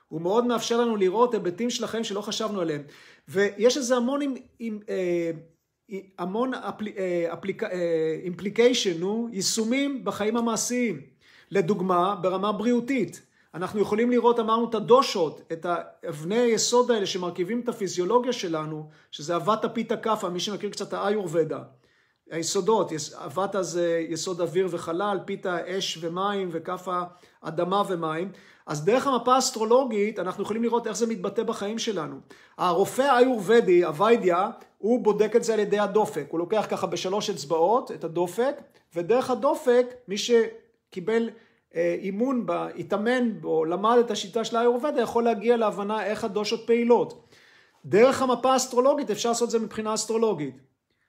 [0.08, 2.82] הוא מאוד מאפשר לנו לראות היבטים של החיים שלא חשבנו עליהם.
[3.28, 5.30] ויש לזה המון, עם, עם, אה,
[6.18, 11.00] המון אפל, אה, אפליק, אה, נו, יישומים בחיים המעשיים.
[11.50, 13.22] לדוגמה, ברמה בריאותית.
[13.55, 15.66] אנחנו יכולים לראות, אמרנו, את הדושות, את
[16.09, 21.62] אבני היסוד האלה שמרכיבים את הפיזיולוגיה שלנו, שזה אבטה פיתה כאפה, מי שמכיר קצת האיורבדה.
[22.30, 22.92] היסודות,
[23.24, 27.00] אבטה זה יסוד אוויר וחלל, פיתה אש ומים וכאפה
[27.40, 28.32] אדמה ומים.
[28.66, 32.16] אז דרך המפה האסטרולוגית אנחנו יכולים לראות איך זה מתבטא בחיים שלנו.
[32.59, 36.26] הרופא האיורבדי, הוויידיה, הוא בודק את זה על ידי הדופק.
[36.28, 38.55] הוא לוקח ככה בשלוש אצבעות את הדופק,
[38.94, 41.30] ודרך הדופק, מי שקיבל
[41.75, 47.27] אימון, בה, התאמן בו, למד את השיטה של האיורבדה, יכול להגיע להבנה איך הדושות פעילות.
[47.85, 50.55] דרך המפה האסטרולוגית אפשר לעשות את זה מבחינה אסטרולוגית.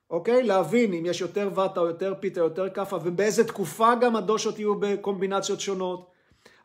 [0.09, 0.43] אוקיי?
[0.43, 4.59] להבין אם יש יותר וטה או יותר פיתה או יותר כאפה ובאיזה תקופה גם הדושות
[4.59, 6.09] יהיו בקומבינציות שונות.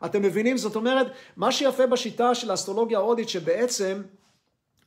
[0.05, 0.57] אתם מבינים?
[0.57, 4.01] זאת אומרת, מה שיפה בשיטה של האסטרולוגיה ההודית שבעצם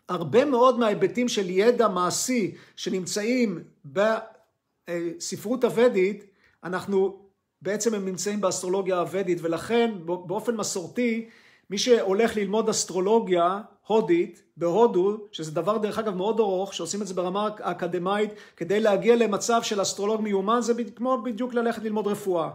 [0.09, 6.25] הרבה מאוד מההיבטים של ידע מעשי שנמצאים בספרות הוודית,
[6.65, 7.22] אנחנו
[7.63, 11.29] בעצם הם נמצאים באסטרולוגיה הוודית ולכן באופן מסורתי
[11.71, 17.15] מי שהולך ללמוד אסטרולוגיה הודית בהודו, שזה דבר דרך אגב מאוד ארוך, שעושים את זה
[17.15, 22.51] ברמה אקדמאית, כדי להגיע למצב של אסטרולוג מיומן, זה כמו בדיוק ללכת ללמוד רפואה.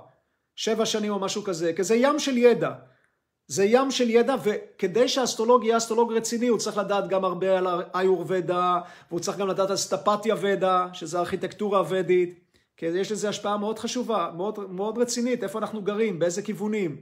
[0.55, 2.72] שבע שנים או משהו כזה, כי זה ים של ידע.
[3.47, 7.68] זה ים של ידע, וכדי שהאסטרולוג יהיה אסטרולוג רציני, הוא צריך לדעת גם הרבה על
[7.93, 8.80] האיור-ודה,
[9.10, 12.39] והוא צריך גם לדעת על סטפתיה ודה, שזה הארכיטקטורה הוודית,
[12.78, 17.01] כי יש לזה השפעה מאוד חשובה, מאוד, מאוד רצינית, איפה אנחנו גרים, באיזה כיוונים.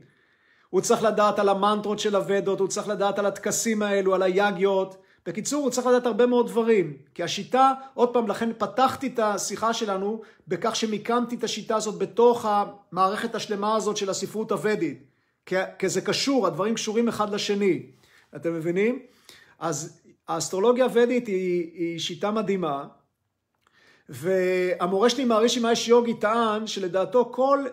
[0.70, 4.98] הוא צריך לדעת על המנטרות של הוודות, הוא צריך לדעת על הטקסים האלו, על היאגיות.
[5.26, 6.98] בקיצור, הוא צריך לדעת הרבה מאוד דברים.
[7.14, 12.46] כי השיטה, עוד פעם, לכן פתחתי את השיחה שלנו בכך שמיקמתי את השיטה הזאת בתוך
[12.50, 15.04] המערכת השלמה הזאת של הספרות הוודית.
[15.46, 17.86] כי, כי זה קשור, הדברים קשורים אחד לשני.
[18.36, 19.00] אתם מבינים?
[19.60, 22.86] אז האסטרולוגיה הוודית היא, היא שיטה מדהימה,
[24.10, 27.66] והמורה שלי מהרישי מאש יוגי טען שלדעתו כל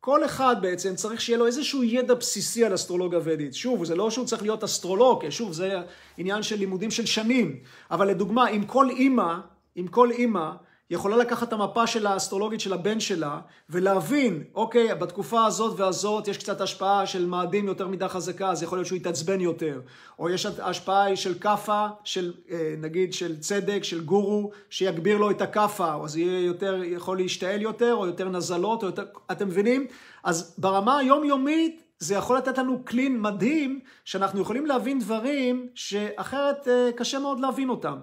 [0.00, 3.54] כל אחד בעצם צריך שיהיה לו איזשהו ידע בסיסי על אסטרולוגיה ודית.
[3.54, 5.74] שוב, זה לא שהוא צריך להיות אסטרולוג, שוב, זה
[6.16, 7.58] עניין של לימודים של שנים.
[7.90, 9.34] אבל לדוגמה, אם כל אימא,
[9.76, 10.50] אם כל אימא
[10.90, 16.38] יכולה לקחת את המפה של האסטרולוגית של הבן שלה ולהבין, אוקיי, בתקופה הזאת והזאת יש
[16.38, 19.80] קצת השפעה של מאדים יותר מדי חזקה, אז יכול להיות שהוא יתעצבן יותר.
[20.18, 25.42] או יש השפעה של כאפה, של אה, נגיד של צדק, של גורו, שיגביר לו את
[25.42, 29.04] הכאפה, אז יהיה יותר, יכול להשתעל יותר, או יותר נזלות, או יותר...
[29.30, 29.86] אתם מבינים?
[30.24, 36.90] אז ברמה היומיומית זה יכול לתת לנו קלין מדהים, שאנחנו יכולים להבין דברים שאחרת אה,
[36.96, 37.96] קשה מאוד להבין אותם.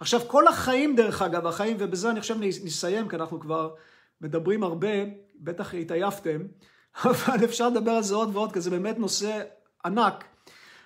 [0.00, 3.74] עכשיו, כל החיים, דרך אגב, החיים, ובזה אני חושב נסיים, כי אנחנו כבר
[4.20, 4.88] מדברים הרבה,
[5.34, 6.40] בטח התעייפתם,
[7.04, 9.42] אבל אפשר לדבר על זה עוד ועוד, כי זה באמת נושא
[9.84, 10.24] ענק.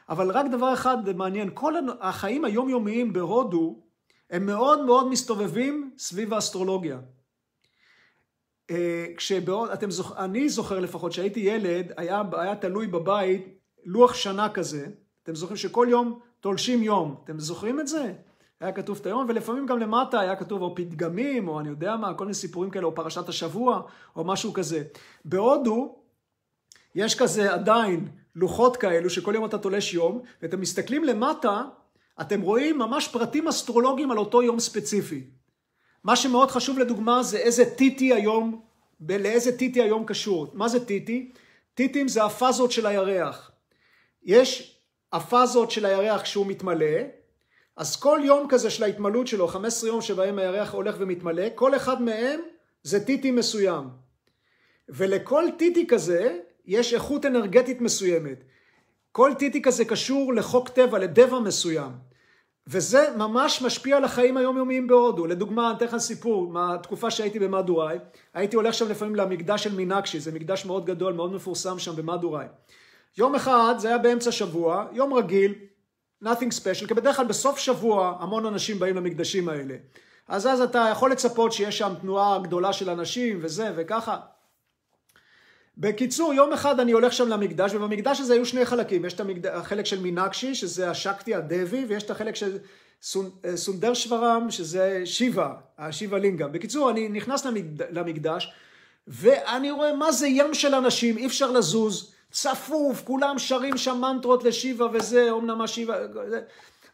[0.08, 3.82] אבל רק דבר אחד מעניין, כל החיים היומיומיים בהודו,
[4.30, 6.98] הם מאוד מאוד מסתובבים סביב האסטרולוגיה.
[8.70, 10.12] אה, כשבעוד, אתם זוכ...
[10.16, 14.86] אני זוכר לפחות, כשהייתי ילד, היה, היה תלוי בבית לוח שנה כזה.
[15.22, 17.16] אתם זוכרים שכל יום תולשים יום.
[17.24, 18.12] אתם זוכרים את זה?
[18.60, 22.14] היה כתוב את היום, ולפעמים גם למטה היה כתוב או פתגמים, או אני יודע מה,
[22.14, 23.82] כל מיני סיפורים כאלה, או פרשת השבוע,
[24.16, 24.82] או משהו כזה.
[25.24, 25.96] בהודו,
[26.94, 31.62] יש כזה עדיין לוחות כאלו, שכל יום אתה תולש יום, ואתם מסתכלים למטה,
[32.20, 35.24] אתם רואים ממש פרטים אסטרולוגיים על אותו יום ספציפי.
[36.04, 38.60] מה שמאוד חשוב לדוגמה זה איזה טיטי היום,
[39.08, 40.46] לאיזה טיטי היום קשור.
[40.52, 41.32] מה זה טיטי?
[41.74, 43.50] טיטים זה הפאזות של הירח.
[44.22, 44.80] יש
[45.12, 47.19] הפאזות של הירח כשהוא מתמלא,
[47.76, 52.02] אז כל יום כזה של ההתמלות שלו, 15 יום שבהם הירח הולך ומתמלא, כל אחד
[52.02, 52.40] מהם
[52.82, 53.88] זה טיטי מסוים.
[54.88, 58.44] ולכל טיטי כזה יש איכות אנרגטית מסוימת.
[59.12, 61.90] כל טיטי כזה קשור לחוק טבע, לדבע מסוים.
[62.66, 65.26] וזה ממש משפיע על החיים היומיומיים בהודו.
[65.26, 67.98] לדוגמה, אני אתן לך סיפור, מהתקופה שהייתי במדוראי,
[68.34, 72.46] הייתי הולך שם לפעמים למקדש של מינקשי, זה מקדש מאוד גדול, מאוד מפורסם שם במדוראי.
[73.18, 75.54] יום אחד, זה היה באמצע שבוע, יום רגיל,
[76.24, 79.74] nothing special, כי בדרך כלל בסוף שבוע המון אנשים באים למקדשים האלה.
[80.28, 84.18] אז אז אתה יכול לצפות שיש שם תנועה גדולה של אנשים וזה וככה.
[85.78, 89.04] בקיצור, יום אחד אני הולך שם למקדש, ובמקדש הזה היו שני חלקים.
[89.04, 89.20] יש את
[89.52, 92.58] החלק של מינקשי, שזה השקטי הדבי, ויש את החלק של
[93.44, 96.48] אה, סונדר שוורם, שזה שיבה, השיבה לינגה.
[96.48, 97.46] בקיצור, אני נכנס
[97.90, 98.52] למקדש,
[99.06, 104.44] ואני רואה מה זה ים של אנשים, אי אפשר לזוז, צפוף, כולם שרים שם מנטרות
[104.44, 105.96] לשיבה וזה, אומנם השיבה...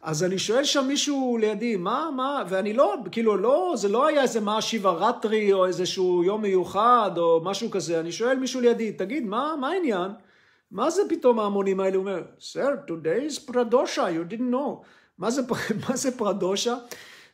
[0.03, 4.23] אז אני שואל שם מישהו לידי, מה, מה, ואני לא, כאילו, לא, זה לא היה
[4.23, 8.93] איזה מה שיבה רטרי או איזשהו יום מיוחד או משהו כזה, אני שואל מישהו לידי,
[8.93, 10.11] תגיד, מה, מה העניין?
[10.71, 11.97] מה זה פתאום ההמונים האלה?
[11.97, 14.85] הוא אומר, sir, today is פרדושה, you didn't know.
[15.19, 15.43] מה זה,
[15.89, 16.75] מה זה פרדושה?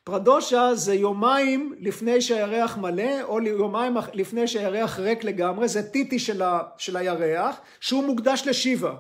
[0.05, 6.43] פרדושה זה יומיים לפני שהירח מלא, או יומיים לפני שהירח ריק לגמרי, זה טיטי של,
[6.43, 8.95] ה, של הירח, שהוא מוקדש לשיבה.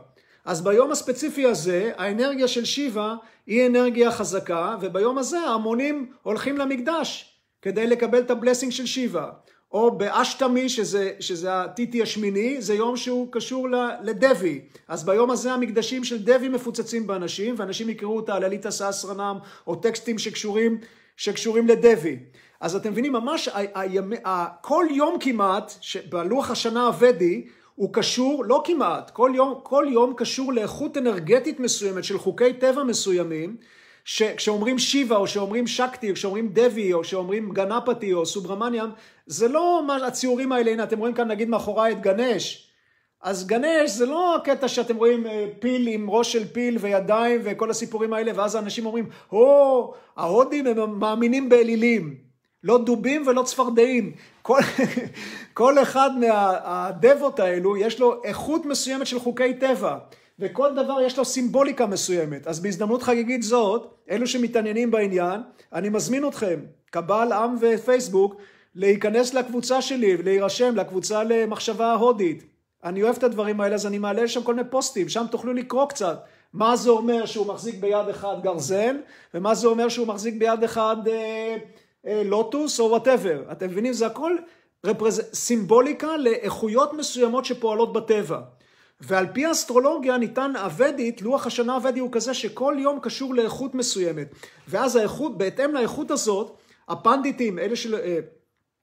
[0.45, 3.15] אז ביום הספציפי הזה, האנרגיה של שיבה
[3.47, 9.31] היא אנרגיה חזקה, וביום הזה ההמונים הולכים למקדש כדי לקבל את הבלסינג של שיבה.
[9.73, 13.69] או באשתמי, שזה, שזה הטיטי השמיני, זה יום שהוא קשור
[14.03, 14.61] לדבי.
[14.89, 20.19] אז ביום הזה המקדשים של דבי מפוצצים באנשים, ואנשים יקראו את הלליטה ססרנם, או טקסטים
[20.19, 20.79] שקשורים,
[21.17, 22.17] שקשורים לדבי.
[22.61, 24.17] אז אתם מבינים, ממש הימי,
[24.61, 25.73] כל יום כמעט,
[26.09, 27.45] בלוח השנה הוודי,
[27.75, 32.83] הוא קשור, לא כמעט, כל יום, כל יום קשור לאיכות אנרגטית מסוימת של חוקי טבע
[32.83, 33.57] מסוימים,
[34.05, 38.89] שכשאומרים שיבה או שאומרים שקטי או כשאומרים דבי או שאומרים גנפתי או סוברמניאם,
[39.27, 42.69] זה לא מה הציורים האלה, הנה אתם רואים כאן נגיד מאחוריי את גנש,
[43.23, 47.71] אז גנש זה לא הקטע שאתם רואים אה, פיל עם ראש של פיל וידיים וכל
[47.71, 52.17] הסיפורים האלה ואז האנשים אומרים, או, ההודים הם מאמינים באלילים,
[52.63, 54.13] לא דובים ולא צפרדעים.
[54.43, 54.59] כל,
[55.55, 59.99] כל אחד מהדבות האלו יש לו איכות מסוימת של חוקי טבע.
[60.39, 62.47] וכל דבר יש לו סימבוליקה מסוימת.
[62.47, 65.41] אז בהזדמנות חגיגית זאת, אלו שמתעניינים בעניין,
[65.73, 66.61] אני מזמין אתכם,
[66.91, 68.37] קבל עם ופייסבוק,
[68.75, 72.45] להיכנס לקבוצה שלי ולהירשם לקבוצה למחשבה ההודית.
[72.85, 75.87] אני אוהב את הדברים האלה, אז אני מעלה שם כל מיני פוסטים, שם תוכלו לקרוא
[75.87, 76.25] קצת.
[76.53, 78.97] מה זה אומר שהוא מחזיק ביד אחד גרזן,
[79.35, 81.57] ומה זה אומר שהוא מחזיק ביד אחד אה,
[82.07, 83.43] אה, לוטוס או whatever.
[83.53, 83.93] אתם מבינים?
[83.93, 84.37] זה הכל
[84.85, 85.23] רפרז...
[85.33, 88.41] סימבוליקה לאיכויות מסוימות שפועלות בטבע.
[89.03, 94.29] ועל פי האסטרולוגיה ניתן הוודית, לוח השנה הוודי הוא כזה שכל יום קשור לאיכות מסוימת.
[94.69, 96.57] ואז האיכות, בהתאם לאיכות הזאת,
[96.89, 97.95] הפנדיטים, אלה של...
[97.95, 98.19] אה,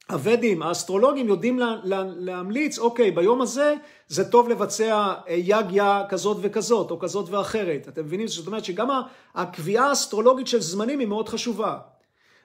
[0.10, 3.76] הוודים, האסטרולוגים יודעים לה, לה, להמליץ, אוקיי, ביום הזה
[4.08, 7.88] זה טוב לבצע אה, יגיה כזאת וכזאת, או כזאת ואחרת.
[7.88, 8.28] אתם מבינים?
[8.28, 8.90] זאת אומרת שגם
[9.36, 11.78] הקביעה האסטרולוגית של זמנים היא מאוד חשובה.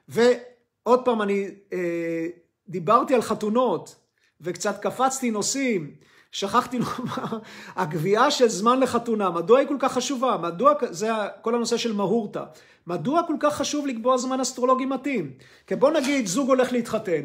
[0.09, 2.27] ועוד פעם, אני אה,
[2.69, 3.97] דיברתי על חתונות,
[4.41, 5.95] וקצת קפצתי נושאים.
[6.35, 7.39] שכחתי לומר,
[7.77, 10.37] הגבייה של זמן לחתונה, מדוע היא כל כך חשובה?
[10.43, 11.09] מדוע, זה
[11.43, 12.43] כל הנושא של מהורתא.
[12.87, 15.33] מדוע כל כך חשוב לקבוע זמן אסטרולוגי מתאים?
[15.67, 17.21] כי בוא נגיד זוג הולך להתחתן,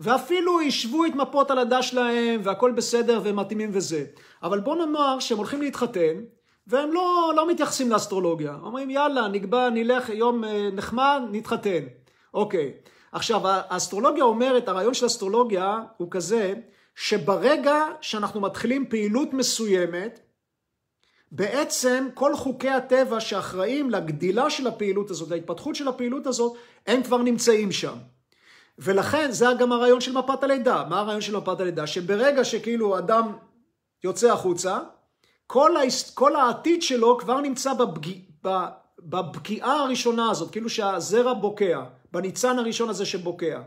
[0.00, 4.04] ואפילו ישבו את מפות הלידה שלהם, והכל בסדר והם מתאימים וזה.
[4.42, 6.14] אבל בוא נאמר שהם הולכים להתחתן,
[6.66, 8.56] והם לא, לא מתייחסים לאסטרולוגיה.
[8.62, 11.84] אומרים יאללה, נקבע, נלך יום אה, נחמד, נתחתן.
[12.34, 12.72] אוקיי.
[13.12, 16.54] עכשיו, האסטרולוגיה אומרת, הרעיון של אסטרולוגיה הוא כזה,
[17.00, 20.20] שברגע שאנחנו מתחילים פעילות מסוימת,
[21.32, 26.56] בעצם כל חוקי הטבע שאחראים לגדילה של הפעילות הזאת, להתפתחות של הפעילות הזאת,
[26.86, 27.96] הם כבר נמצאים שם.
[28.78, 30.84] ולכן זה גם הרעיון של מפת הלידה.
[30.88, 31.86] מה הרעיון של מפת הלידה?
[31.86, 33.32] שברגע שכאילו אדם
[34.04, 34.78] יוצא החוצה,
[35.46, 36.14] כל, ההס...
[36.14, 38.14] כל העתיד שלו כבר נמצא בפגיע...
[38.98, 43.60] בפגיעה הראשונה הזאת, כאילו שהזרע בוקע, בניצן הראשון הזה שבוקע.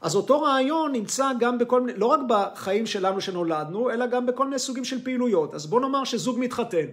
[0.00, 4.44] אז אותו רעיון נמצא גם בכל מיני, לא רק בחיים שלנו שנולדנו, אלא גם בכל
[4.44, 5.54] מיני סוגים של פעילויות.
[5.54, 6.86] אז בוא נאמר שזוג מתחתן.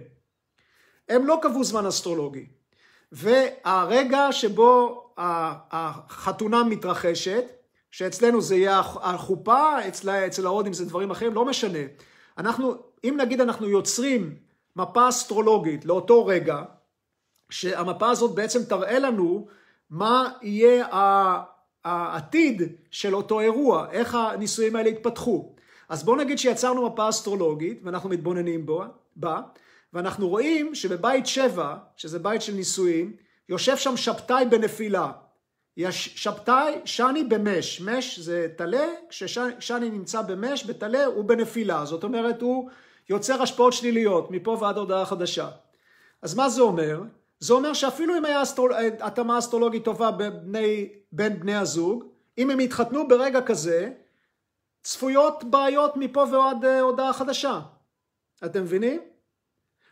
[1.08, 2.46] הם לא קבעו זמן אסטרולוגי.
[3.12, 7.44] והרגע שבו החתונה מתרחשת,
[7.90, 11.78] שאצלנו זה יהיה החופה, אצל, אצל ההודים זה דברים אחרים, לא משנה.
[12.38, 12.74] אנחנו,
[13.04, 14.34] אם נגיד אנחנו יוצרים
[14.76, 16.62] מפה אסטרולוגית לאותו רגע,
[17.50, 19.46] שהמפה הזאת בעצם תראה לנו
[19.90, 20.86] מה יהיה
[21.84, 25.54] העתיד של אותו אירוע, איך הניסויים האלה יתפתחו.
[25.88, 28.84] אז בואו נגיד שיצרנו מפה אסטרולוגית ואנחנו מתבוננים בו,
[29.16, 29.40] בה,
[29.92, 33.12] ואנחנו רואים שבבית שבע, שזה בית של ניסויים,
[33.48, 35.12] יושב שם שבתאי בנפילה.
[35.76, 37.80] יש שבתאי, שני במש.
[37.80, 41.84] מש זה טלה, כששני נמצא במש, בטלה הוא בנפילה.
[41.84, 42.70] זאת אומרת, הוא
[43.10, 45.48] יוצר השפעות שליליות, מפה ועד הודעה חדשה.
[46.22, 47.02] אז מה זה אומר?
[47.40, 48.72] זה אומר שאפילו אם היה אסטרול...
[49.00, 50.88] התאמה אסטרולוגית טובה בבני...
[51.14, 52.04] בין בני הזוג,
[52.38, 53.92] אם הם יתחתנו ברגע כזה,
[54.82, 57.60] צפויות בעיות מפה ועד אה, הודעה חדשה.
[58.44, 59.00] אתם מבינים?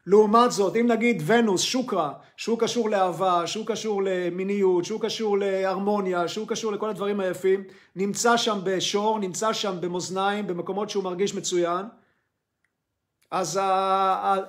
[0.07, 6.29] לעומת זאת, אם נגיד ונוס, שוקרה, שהוא קשור לאהבה, שהוא קשור למיניות, שהוא קשור להרמוניה,
[6.29, 7.65] שהוא קשור לכל הדברים היפים,
[7.97, 11.87] נמצא שם בשור, נמצא שם במאזניים, במקומות שהוא מרגיש מצוין,
[13.31, 13.61] אז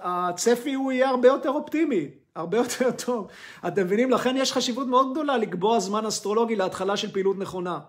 [0.03, 3.27] הצפי הוא יהיה הרבה יותר אופטימי, הרבה יותר טוב.
[3.67, 4.11] אתם מבינים?
[4.11, 7.79] לכן יש חשיבות מאוד גדולה לקבוע זמן אסטרולוגי להתחלה של פעילות נכונה.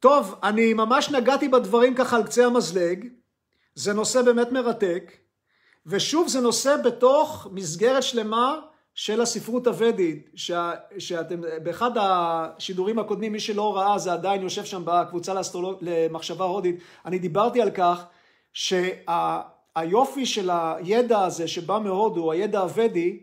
[0.00, 3.08] טוב, אני ממש נגעתי בדברים ככה על קצה המזלג,
[3.74, 5.12] זה נושא באמת מרתק.
[5.86, 8.60] ושוב זה נושא בתוך מסגרת שלמה
[8.94, 14.82] של הספרות הוודית, שה, שאתם, באחד השידורים הקודמים, מי שלא ראה זה עדיין יושב שם
[14.84, 18.04] בקבוצה לאסטרולוג, למחשבה הודית, אני דיברתי על כך
[19.76, 23.18] שהיופי של הידע הזה שבא מהודו, הידע הוודי,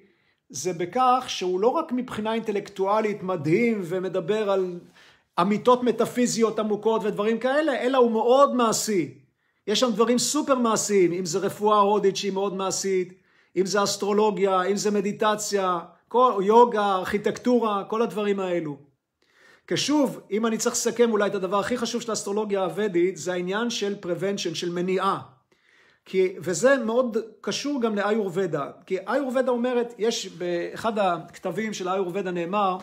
[0.49, 4.79] זה בכך שהוא לא רק מבחינה אינטלקטואלית מדהים ומדבר על
[5.41, 9.13] אמיתות מטאפיזיות עמוקות ודברים כאלה, אלא הוא מאוד מעשי.
[9.67, 13.13] יש שם דברים סופר מעשיים, אם זה רפואה הודית שהיא מאוד מעשית,
[13.57, 18.77] אם זה אסטרולוגיה, אם זה מדיטציה, כל, יוגה, ארכיטקטורה, כל הדברים האלו.
[19.67, 23.69] כשוב, אם אני צריך לסכם אולי את הדבר הכי חשוב של האסטרולוגיה הוודית, זה העניין
[23.69, 25.32] של prevention, של מניעה.
[26.05, 32.77] כי, וזה מאוד קשור גם לאיורבדה, כי איורבדה אומרת, יש באחד הכתבים של איורבדה נאמר,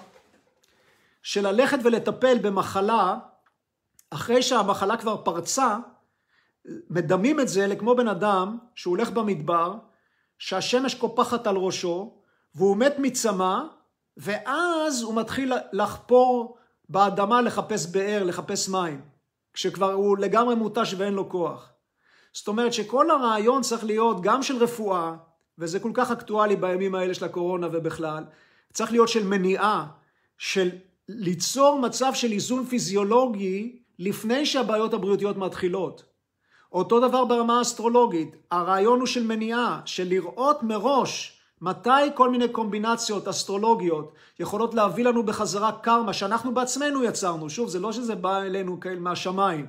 [1.23, 3.19] שללכת ולטפל במחלה,
[4.11, 5.77] אחרי שהמחלה כבר פרצה,
[6.91, 9.75] מדמים את זה לכמו בן אדם שהוא הולך במדבר,
[10.39, 12.15] שהשמש קופחת על ראשו,
[12.55, 13.59] והוא מת מצמא,
[14.17, 19.01] ואז הוא מתחיל לחפור באדמה לחפש באר, לחפש מים,
[19.53, 21.73] כשכבר הוא לגמרי מותש ואין לו כוח.
[22.33, 25.15] זאת אומרת שכל הרעיון צריך להיות גם של רפואה,
[25.59, 28.25] וזה כל כך אקטואלי בימים האלה של הקורונה ובכלל,
[28.73, 29.87] צריך להיות של מניעה,
[30.39, 30.71] של
[31.09, 36.03] ליצור מצב של איזון פיזיולוגי לפני שהבעיות הבריאותיות מתחילות.
[36.73, 43.29] אותו דבר ברמה האסטרולוגית, הרעיון הוא של מניעה, של לראות מראש מתי כל מיני קומבינציות
[43.29, 48.81] אסטרולוגיות יכולות להביא לנו בחזרה קרמה שאנחנו בעצמנו יצרנו, שוב זה לא שזה בא אלינו
[48.81, 49.67] כאל מהשמיים,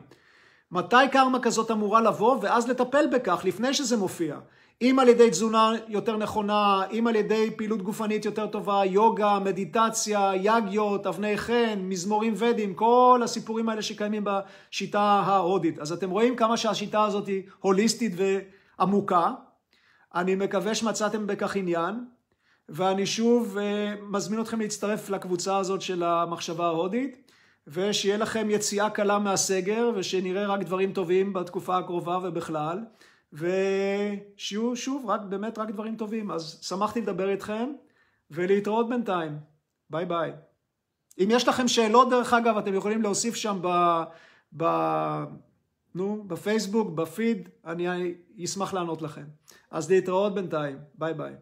[0.72, 4.38] מתי קרמה כזאת אמורה לבוא ואז לטפל בכך לפני שזה מופיע.
[4.82, 10.32] אם על ידי תזונה יותר נכונה, אם על ידי פעילות גופנית יותר טובה, יוגה, מדיטציה,
[10.36, 15.80] יגיות, אבני חן, מזמורים ודים, כל הסיפורים האלה שקיימים בשיטה ההודית.
[15.80, 19.32] אז אתם רואים כמה שהשיטה הזאת היא הוליסטית ועמוקה.
[20.16, 21.96] אני מקווה שמצאתם בכך עניין,
[22.70, 27.31] ואני שוב אה, מזמין אתכם להצטרף לקבוצה הזאת של המחשבה ההודית,
[27.68, 32.80] ושיהיה לכם יציאה קלה מהסגר, ושנראה רק דברים טובים בתקופה הקרובה ובכלל.
[33.34, 36.32] ושיהיו שוב רק באמת רק דברים טובים.
[36.32, 37.70] אז שמחתי לדבר איתכם
[38.32, 39.38] ולהתראות בינתיים.
[39.90, 40.32] ביי ביי.
[41.20, 43.68] אם יש לכם שאלות דרך אגב אתם יכולים להוסיף שם ב...
[44.58, 44.66] ב...
[45.96, 48.14] נו, בפייסבוק, בפיד, אני
[48.44, 49.26] אשמח לענות לכם.
[49.72, 50.78] אז להתראות בינתיים.
[50.96, 51.34] ביי ביי.